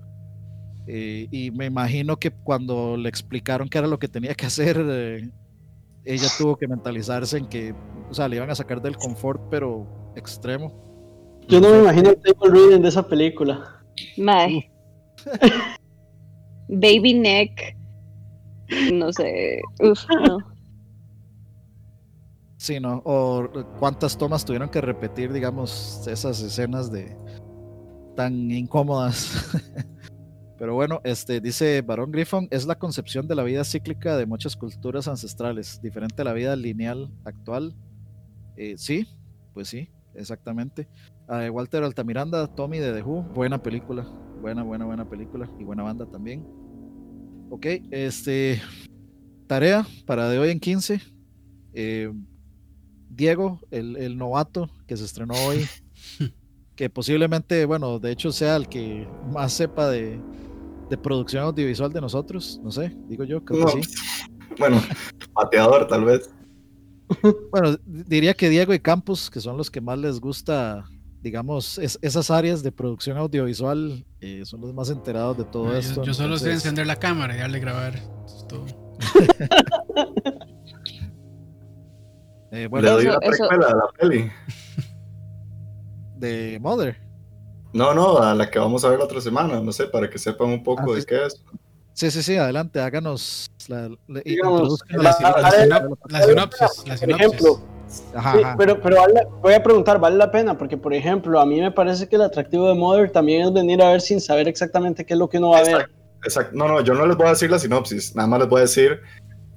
[0.85, 4.83] Eh, y me imagino que cuando le explicaron qué era lo que tenía que hacer,
[4.89, 5.29] eh,
[6.03, 7.73] ella tuvo que mentalizarse en que,
[8.09, 10.73] o sea, le iban a sacar del confort, pero extremo.
[11.47, 13.81] Yo no me imagino el table reading de esa película.
[14.17, 14.69] Mae.
[16.67, 17.75] Baby neck.
[18.93, 19.61] No sé.
[19.79, 20.37] No.
[22.57, 23.01] Sí, ¿no?
[23.05, 23.49] O
[23.79, 27.15] cuántas tomas tuvieron que repetir, digamos, esas escenas de
[28.15, 29.49] tan incómodas.
[30.59, 34.57] Pero bueno, este dice Barón Griffon, es la concepción de la vida cíclica de muchas
[34.57, 37.73] culturas ancestrales, diferente a la vida lineal actual.
[38.57, 39.07] Eh, sí,
[39.53, 40.89] pues sí, exactamente.
[41.29, 44.05] Uh, Walter Altamiranda, Tommy de The Who, buena película,
[44.41, 46.45] buena, buena, buena película y buena banda también.
[47.49, 48.61] Ok, este,
[49.47, 51.01] tarea para de hoy en 15.
[51.73, 52.11] Eh,
[53.09, 55.65] Diego, el, el, novato que se estrenó hoy,
[56.75, 60.19] que posiblemente, bueno, de hecho sea el que más sepa de,
[60.89, 63.95] de producción audiovisual de nosotros, no sé, digo yo, creo no, que sí.
[64.57, 64.81] Bueno,
[65.33, 66.29] pateador tal vez.
[67.51, 70.85] Bueno, diría que Diego y Campos, que son los que más les gusta,
[71.21, 75.73] digamos, es, esas áreas de producción audiovisual, eh, son los más enterados de todo No,
[75.75, 75.95] esto.
[76.01, 77.95] yo, yo solo sé encender la cámara y darle grabar.
[78.25, 78.65] Es todo.
[82.51, 84.31] eh, Le bueno, doy Eso- una eso- precuela a la peli.
[86.17, 86.97] de Mother.
[87.71, 90.17] No, no, a la que vamos a ver la otra semana, no sé, para que
[90.17, 91.07] sepan un poco Ah, de sí.
[91.07, 91.43] qué es.
[91.93, 95.67] Sí, sí, sí, adelante, háganos la, la- Digamos, la- la sinopsis.
[95.67, 97.09] la- La sinopsis, la Por sinopsis.
[97.09, 97.61] ejemplo,
[98.13, 98.55] Ajá, Sí, ajá.
[98.57, 100.57] pero, pero vale- voy a preguntar, ¿vale la pena?
[100.57, 103.81] Porque, por ejemplo, a mí me parece que el atractivo de Mother también es venir
[103.81, 105.89] a ver sin saber exactamente qué es lo que uno va a ver.
[106.23, 106.51] exacto.
[106.55, 108.61] No, no, yo no les voy a decir la sinopsis, nada más les voy a
[108.63, 108.99] decir,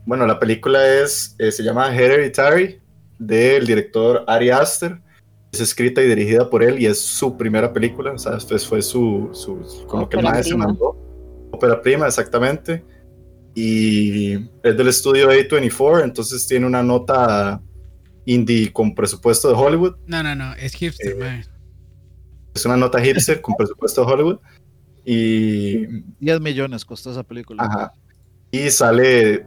[0.07, 2.81] bueno, la película es, eh, se llama Hereditary,
[3.19, 5.01] del director Ari Aster,
[5.53, 8.81] es escrita y dirigida por él y es su primera película, o sea, esto fue
[8.83, 10.67] su, su con lo que el maestro prima.
[10.69, 10.97] mandó,
[11.53, 12.83] ópera prima, exactamente,
[13.55, 17.61] y es del estudio A24, entonces tiene una nota
[18.27, 21.45] indie con presupuesto de Hollywood, No, no, no, es hipster, Eh,
[22.55, 24.39] es una nota hipster con presupuesto de Hollywood,
[25.05, 25.87] y
[26.21, 27.65] 10 millones costó esa película.
[27.65, 27.93] Ajá.
[28.53, 29.45] Y sale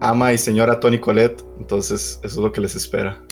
[0.00, 3.22] ama y señora Tony Colette, entonces eso es lo que les espera.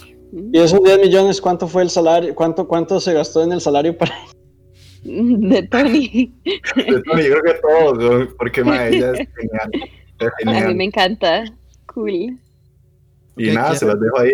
[0.52, 2.34] Y esos 10 millones, ¿cuánto fue el salario?
[2.34, 4.12] ¿Cuánto, cuánto se gastó en el salario para
[5.02, 6.34] De Tony.
[6.44, 8.28] De Tony, yo creo que todos, ¿no?
[8.36, 9.70] porque ma, ella es genial.
[10.18, 10.74] es A mí genial.
[10.74, 11.44] me encanta.
[11.86, 12.38] Cool.
[13.38, 14.32] Y Ok, nada, ¿quién- se las dejo ahí.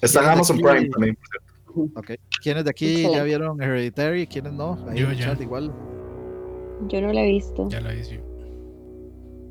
[0.00, 1.16] Está en Amazon aquí- Prime también.
[1.16, 1.98] por cierto.
[2.00, 2.10] Ok.
[2.42, 4.26] ¿Quiénes de aquí ya vieron Hereditary?
[4.26, 4.78] ¿Quiénes no?
[4.88, 5.72] Ahí Yo en chat igual.
[6.88, 7.68] Yo no la he visto.
[7.68, 8.20] Ya lo hice.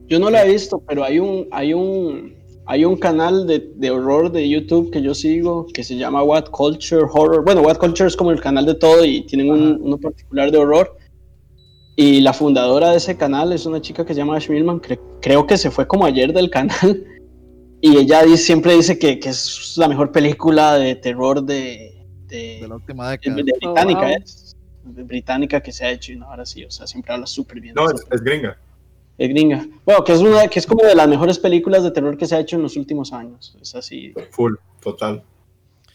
[0.07, 2.33] Yo no la he visto, pero hay un, hay un,
[2.65, 6.45] hay un canal de, de horror de YouTube que yo sigo que se llama What
[6.51, 7.43] Culture Horror.
[7.43, 10.57] Bueno, What Culture es como el canal de todo y tienen un, uno particular de
[10.57, 10.95] horror.
[11.97, 14.99] Y la fundadora de ese canal es una chica que se llama Ash Milman, cre-
[15.21, 17.03] creo que se fue como ayer del canal.
[17.81, 22.59] Y ella dice- siempre dice que, que es la mejor película de terror de, de,
[22.61, 23.35] De la última década.
[23.35, 24.17] de británica, Oh, wow.
[24.23, 27.27] es, de británica que se ha hecho y no, ahora sí, o sea, siempre habla
[27.27, 27.75] súper bien.
[27.75, 28.57] No, es, es gringa.
[29.17, 29.67] es gringa.
[29.85, 32.35] Bueno, que es una, que es como de las mejores películas de terror que se
[32.35, 33.55] ha hecho en los últimos años.
[33.61, 34.13] Es así.
[34.31, 35.23] Full, total.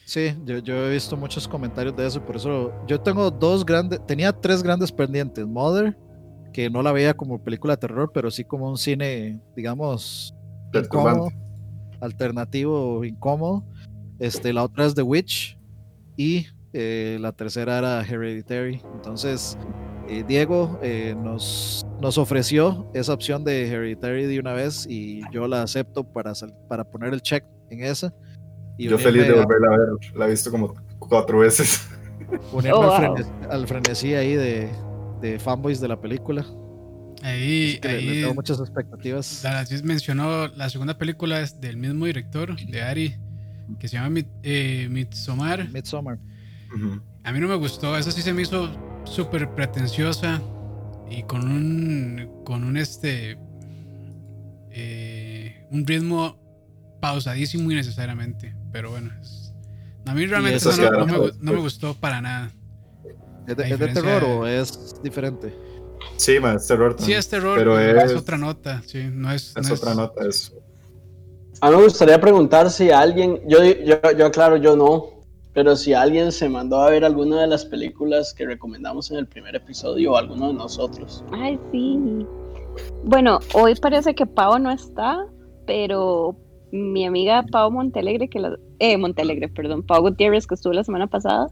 [0.05, 4.05] Sí, yo, yo he visto muchos comentarios de eso, por eso yo tengo dos grandes,
[4.07, 5.47] tenía tres grandes pendientes.
[5.47, 5.97] Mother,
[6.53, 10.35] que no la veía como película de terror, pero sí como un cine, digamos,
[10.75, 11.29] incómodo.
[12.03, 13.65] Alternativo, incómodo.
[14.19, 15.57] Este, la otra es The Witch
[16.17, 18.81] y eh, la tercera era Hereditary.
[18.95, 19.57] Entonces,
[20.09, 25.49] eh, Diego eh, nos, nos ofreció esa opción de Hereditary de una vez y yo
[25.49, 28.13] la acepto para, sal- para poner el check en esa.
[28.79, 29.89] Y Yo feliz de volverla a ver.
[30.15, 31.89] La he visto como cuatro veces.
[32.53, 33.17] unirme Oh, al, wow.
[33.17, 34.69] frenes- al frenesí ahí de,
[35.21, 36.45] de fanboys de la película.
[37.23, 39.41] Ahí, que le- le ahí tengo muchas expectativas.
[39.43, 43.15] Daracis mencionó la segunda película es del mismo director, de Ari,
[43.79, 45.69] que se llama Mid- eh, Midsommar.
[45.71, 46.19] Midsommar.
[46.75, 47.01] Ujú.
[47.25, 48.69] A mí no me gustó, esa sí se me hizo
[49.05, 50.43] súper pretenciosa
[51.11, 53.39] y con un, con un este,
[54.71, 56.39] eh, un ritmo
[57.01, 59.53] pausadísimo innecesariamente, pero bueno, es-
[60.07, 62.51] a mí realmente eso no, no me, no me gustó para nada.
[63.47, 65.55] ¿Es de, es terror o es diferente?
[66.17, 66.95] Sí, man, es terror.
[66.99, 69.57] Sí es terror, Pero es, es- otra nota, sí, no es...
[69.57, 70.27] Es no otra nota.
[70.27, 70.53] Es,
[71.61, 75.07] A mí me gustaría preguntar si alguien, yo, yo, yo aclaro, yo no,
[75.53, 79.27] pero si alguien se mandó a ver alguna de las películas que recomendamos en el
[79.27, 81.25] primer episodio o alguno de nosotros.
[81.33, 81.99] Ay, sí.
[83.05, 85.27] Bueno, hoy parece que Pau no está,
[85.67, 86.37] pero
[86.71, 91.07] mi amiga Pau Montelegre, que la, eh, Montelegre, perdón, Pau Gutiérrez, que estuvo la semana
[91.07, 91.49] pasada,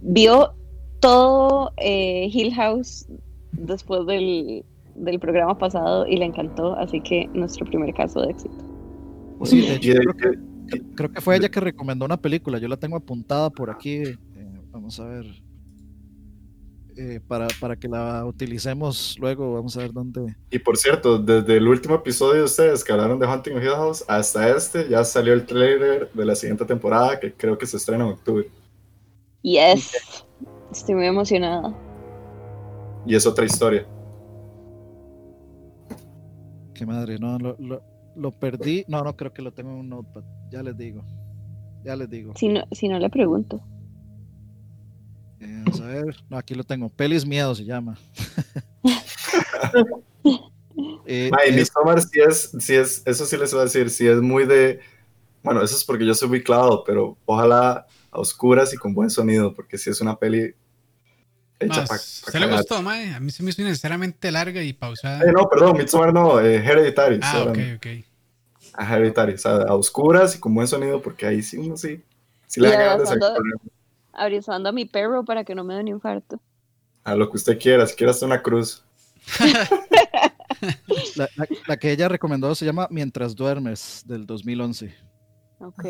[0.00, 0.52] vio
[1.00, 3.06] todo eh, Hill House
[3.52, 8.54] después del, del programa pasado y le encantó, así que nuestro primer caso de éxito.
[9.44, 10.14] Sí, de hecho, creo
[10.68, 12.58] que, creo que fue ella que recomendó una película.
[12.58, 14.02] Yo la tengo apuntada por aquí.
[14.02, 14.18] eh,
[14.70, 15.26] vamos a ver.
[16.96, 19.54] Eh, para, para que la utilicemos luego.
[19.54, 20.36] Vamos a ver dónde.
[20.50, 23.70] Y por cierto, desde el último episodio de ustedes que hablaron de Hunting of Hill
[23.70, 27.78] House hasta este, ya salió el trailer de la siguiente temporada que creo que se
[27.78, 28.46] estrena en octubre.
[29.42, 29.92] Yes,
[30.70, 31.74] estoy muy emocionada.
[33.06, 33.86] Y es otra historia.
[36.74, 37.82] Qué madre, no, lo, lo,
[38.16, 38.84] lo perdí.
[38.88, 40.22] No, no creo que lo tengo en un notepad.
[40.50, 41.04] Ya les digo.
[41.84, 42.34] Ya les digo.
[42.36, 43.60] Si no, si no le pregunto.
[45.40, 46.16] Eh, vamos a ver.
[46.28, 46.88] No, aquí lo tengo.
[46.88, 47.98] Pelis Miedo se llama.
[51.04, 51.72] Eh, Ma, y es-
[52.10, 54.80] sí es, sí es, eso sí les voy a decir, sí es muy de,
[55.42, 59.10] bueno, eso es porque yo soy muy clavado, pero ojalá a oscuras y con buen
[59.10, 60.54] sonido, porque si es una peli
[61.60, 63.14] hecha ¿Se le gustó, mae?
[63.14, 65.22] A mí se me hizo innecesariamente larga y pausada.
[65.22, 67.20] Eh, no, perdón, Midsommar no, eh, Hereditary.
[67.22, 67.86] ah, ok, ok.
[68.74, 72.02] A Hereditary, o sea, a oscuras y con buen sonido, porque ahí sí uno sí,
[72.46, 73.10] sí le Y dan ganas
[74.14, 76.40] abrazando- a mi perro para que no me dé un infarto.
[77.04, 78.84] a lo que usted quiera, si quiere hacer una cruz.
[81.16, 84.94] la, la- la que ella recomendó se llama Mientras duermes, del 2011.
[85.60, 85.84] Ok.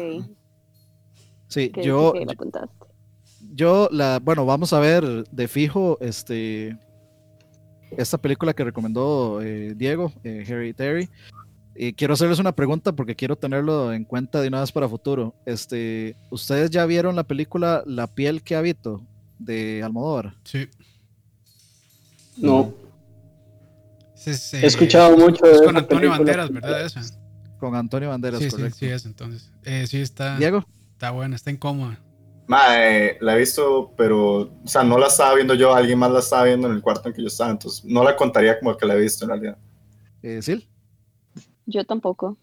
[1.48, 2.86] Sí, yo, que la apuntaste.
[3.52, 6.76] Yo la, bueno, vamos a ver de fijo este
[7.96, 11.08] esta película que recomendó eh, Diego, eh, Hereditary.
[11.74, 15.34] Y quiero hacerles una pregunta porque quiero tenerlo en cuenta de una vez para futuro.
[15.46, 19.00] Este, ¿ustedes ya vieron la película La piel que habito
[19.38, 20.34] de Almodóvar?
[20.44, 20.68] Sí.
[22.36, 22.74] No.
[24.14, 26.18] Ese es, He escuchado mucho de es con Antonio película.
[26.18, 26.84] Banderas, ¿verdad?
[26.84, 27.00] Esa.
[27.58, 28.78] Con Antonio Banderas, Sí, sí, correcto.
[28.78, 29.50] sí, es entonces.
[29.64, 31.98] Eh, sí, está, Diego, está buena, está incómoda.
[32.50, 36.18] Mae, la he visto, pero, o sea, no la estaba viendo yo, alguien más la
[36.18, 38.86] estaba viendo en el cuarto en que yo estaba, entonces no la contaría como que
[38.86, 39.56] la he visto en realidad.
[40.20, 40.66] eh, Sil.
[41.66, 42.36] Yo tampoco.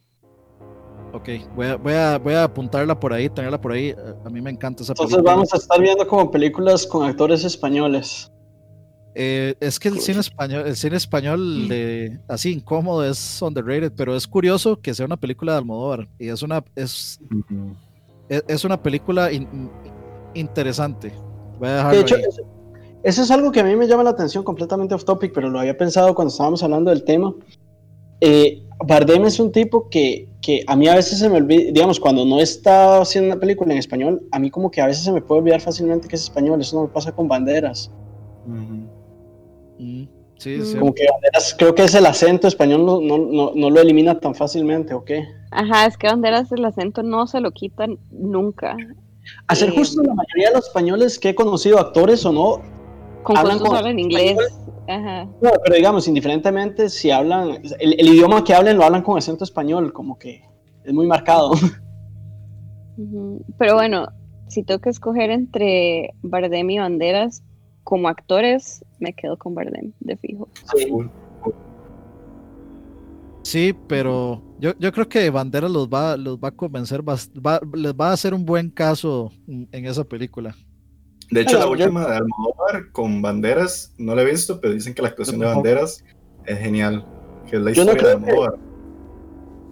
[1.11, 3.91] Ok, voy a, voy, a, voy a apuntarla por ahí, tenerla por ahí.
[3.91, 5.33] A- A mí me encanta esa Entonces película.
[5.35, 8.31] vamos a estar viendo como películas con actores españoles.
[9.13, 14.15] Eh, es que el cine español, el cine español de así incómodo es underrated, pero
[14.15, 17.19] es curioso que sea una película de Almodóvar y es una es,
[18.29, 19.71] es, es una película in-
[20.39, 21.11] interesante.
[21.59, 22.21] Voy a dejarlo De hecho, ahí.
[22.27, 22.41] eso,
[23.03, 25.59] eso es algo que a mí me llama la atención completamente off topic, pero lo
[25.59, 27.33] había pensado cuando estábamos hablando del tema.
[28.21, 31.99] Eh, Bardem es un tipo que, que a mí a veces se me olvida, digamos,
[31.99, 35.11] cuando no está haciendo una película en español, a mí como que a veces se
[35.11, 36.61] me puede olvidar fácilmente que es español.
[36.61, 37.91] Eso no me pasa con Banderas.
[38.45, 38.85] Mm,
[40.37, 40.63] sí, Mm.
[40.65, 40.77] sí.
[40.77, 44.19] Como que Banderas, creo que es el acento español, no, no, no, no lo elimina
[44.19, 45.23] tan fácilmente, ¿o qué?
[45.51, 48.75] Ajá, es que Banderas el acento no se lo quitan nunca.
[49.47, 52.61] A ser Eh, justo, la mayoría de los españoles que he conocido, actores o no,
[53.23, 54.37] Con Hablan con hablan inglés.
[54.87, 55.25] Ajá.
[55.41, 59.43] No, pero digamos, indiferentemente si hablan, el, el idioma que hablen lo hablan con acento
[59.43, 60.43] español, como que
[60.85, 61.51] es muy marcado.
[63.57, 64.07] Pero bueno,
[64.47, 67.43] si tengo que escoger entre Bardem y Banderas
[67.83, 70.47] como actores, me quedo con Bardem, de fijo.
[70.65, 71.07] Full.
[73.47, 77.61] Sí, pero yo, yo creo que Banderas los va, los va a convencer, bas- va-
[77.75, 80.53] les va a hacer un buen caso en esa película.
[81.31, 84.73] De hecho, la Bueno, yo- última de Almodóvar con Banderas, no la he visto, pero
[84.73, 85.45] dicen que la actuación de.
[85.45, 86.03] Banderas
[86.45, 87.05] es genial,
[87.49, 88.59] que es la Yo no historia de creo que- Almodóvar.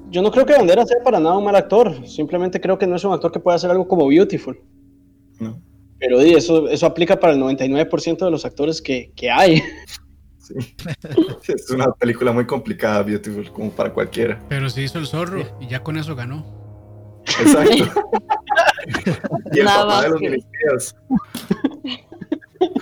[0.10, 2.96] Yo no creo que Banderas sea para nada un mal actor, simplemente creo que no
[2.96, 4.58] es un actor que pueda hacer algo como Beautiful.
[5.42, 5.62] ¿no?
[6.00, 9.62] Pero di, eso, eso aplica para el 99% de los actores que, que hay.
[10.46, 10.76] Sí.
[11.54, 14.40] es una película muy complicada, Beautiful, como para cualquiera.
[14.48, 16.46] Pero se hizo el zorro y ya con eso ganó.
[17.40, 17.74] Exacto.
[19.54, 20.38] y el Nada papá de los que-.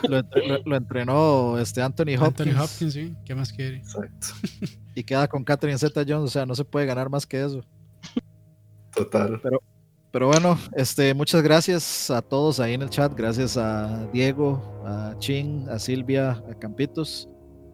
[0.07, 3.15] Lo, entre- lo- lo entrenó este Anthony Hopkins, Anthony Hopkins, sí.
[3.25, 3.77] ¿Qué más quiere?
[3.77, 4.27] Exacto.
[4.95, 7.61] y queda con Catherine Zeta Jones, o sea, no se puede ganar más que eso.
[8.95, 9.41] Total.
[10.11, 13.11] Pero bueno, este, muchas gracias a todos ahí en el chat.
[13.15, 17.27] Gracias a Diego, a Chin, a Silvia, a Campitos.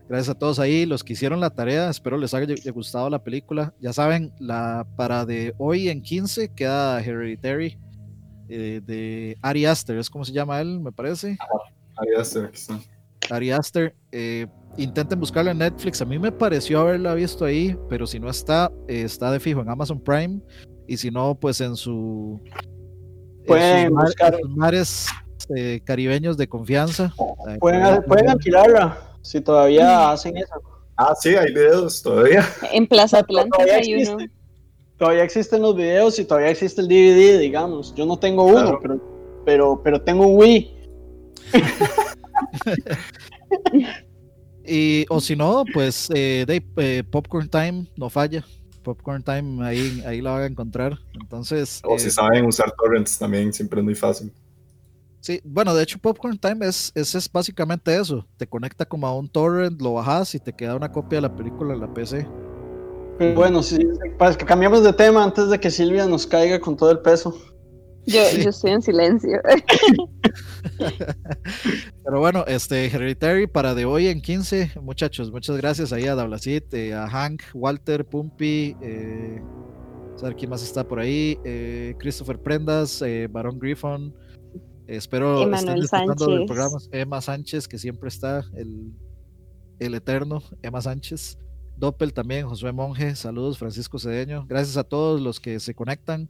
[0.10, 1.90] Gracias a todos ahí, los que hicieron la tarea.
[1.90, 3.74] Espero les haya gustado la película.
[3.80, 7.78] Ya saben, la para de hoy en 15 queda Hereditary
[8.50, 11.34] eh, de Ari Aster, es como se llama él, me parece.
[11.34, 12.80] Está, aquí está.
[13.30, 13.94] Ari Aster.
[14.12, 14.48] eh,
[14.78, 16.02] intenten buscarla en Netflix.
[16.02, 19.62] A mí me pareció haberla visto ahí, pero si no está, eh, está de fijo
[19.62, 20.40] en Amazon Prime.
[20.88, 22.40] Y si no, pues en su.
[23.42, 24.34] en Pueden buscar.
[24.34, 25.08] en sus mares
[25.56, 27.14] eh, caribeños de confianza.
[27.60, 30.54] Pueden- pueden alquilarla, si todavía hacen eso.
[30.98, 32.46] Ah, sí, hay videos todavía.
[32.74, 34.18] En Plaza Todavía Atlántica hay uno.
[34.98, 37.94] Todavía existen los videos y todavía existe el DVD, digamos.
[37.96, 38.80] Yo no tengo uno, Claro.
[38.82, 39.02] pero,
[39.46, 40.76] pero, pero tengo un Wii.
[44.72, 48.46] Y, o si no, pues eh, de, eh, Popcorn Time no falla.
[48.84, 50.98] Popcorn Time ahí, ahí la van a encontrar.
[51.20, 54.32] Entonces, O eh, si saben usar torrents también, siempre es muy fácil.
[55.22, 58.26] Sí, bueno, de hecho Popcorn Time es, es, es básicamente eso.
[58.38, 61.36] Te conecta como a un torrent, lo bajas y te queda una copia de la
[61.36, 62.26] película en la PC.
[63.18, 63.86] Pero bueno, sí,
[64.18, 67.38] para que cambiamos de tema antes de que Silvia nos caiga con todo el peso.
[68.06, 68.44] Yo, Sí.
[68.44, 69.42] yo estoy en silencio.
[72.04, 76.74] Pero bueno, este Hereditary para de hoy en 15, muchachos, muchas gracias ahí a Dablacit,
[76.74, 79.42] eh, a Hank, Walter, Pumpi, eh,
[80.22, 84.14] a ver quién más está por ahí, eh, Christopher Prendas, eh, Barón Griffon,
[84.98, 86.48] espero Emanuel disfrutando del Sánchez.
[86.48, 88.92] programa, Emma Sánchez, que siempre está, el,
[89.80, 91.38] el eterno Emma Sánchez,
[91.78, 96.30] Doppel también, Josué Monje, saludos, Francisco Cedeño, gracias a todos los que se conectan.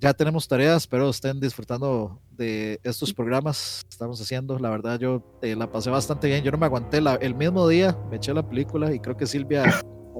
[0.00, 4.58] Ya tenemos tareas, espero estén disfrutando de estos programas que estamos haciendo.
[4.58, 6.42] La verdad, yo eh, la pasé bastante bien.
[6.44, 7.00] Yo no me aguanté.
[7.00, 9.62] La- el mismo día me eché la película y creo que Silvia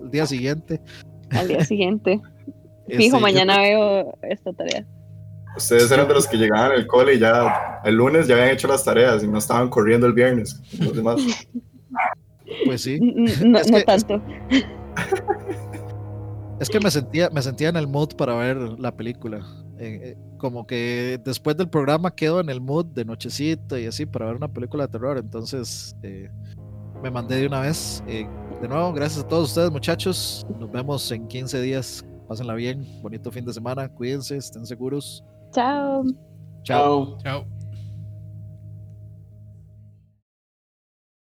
[0.01, 0.81] al día siguiente.
[1.31, 2.21] Al día siguiente.
[2.87, 4.87] Este, Fijo, yo- mañana veo esta tarea.
[5.57, 8.67] Ustedes eran de los que llegaban al cole y ya el lunes ya habían hecho
[8.69, 10.61] las tareas y no estaban corriendo el viernes.
[10.79, 11.21] Los demás.
[12.67, 12.95] Pues sí.
[13.01, 14.23] N- n- No, Es no que- tanto.
[16.61, 19.39] Es que me sentía, me sentía en el mood para ver la película.
[19.79, 24.07] Eh, eh, como que después del programa quedo en el mood de nochecita y así
[24.07, 25.19] para ver una película de terror.
[25.19, 26.31] Entonces eh,
[27.03, 28.05] me mandé de una vez.
[28.07, 28.27] Eh,
[28.63, 30.47] de nuevo, gracias a todos ustedes, muchachos.
[30.61, 32.05] Nos vemos en 15 días.
[32.29, 32.87] Pásenla bien.
[33.03, 33.89] Bonito fin de semana.
[33.89, 35.25] Cuídense, estén seguros.
[35.55, 36.05] Chao.
[36.65, 37.19] Chao.
[37.23, 37.54] Chao.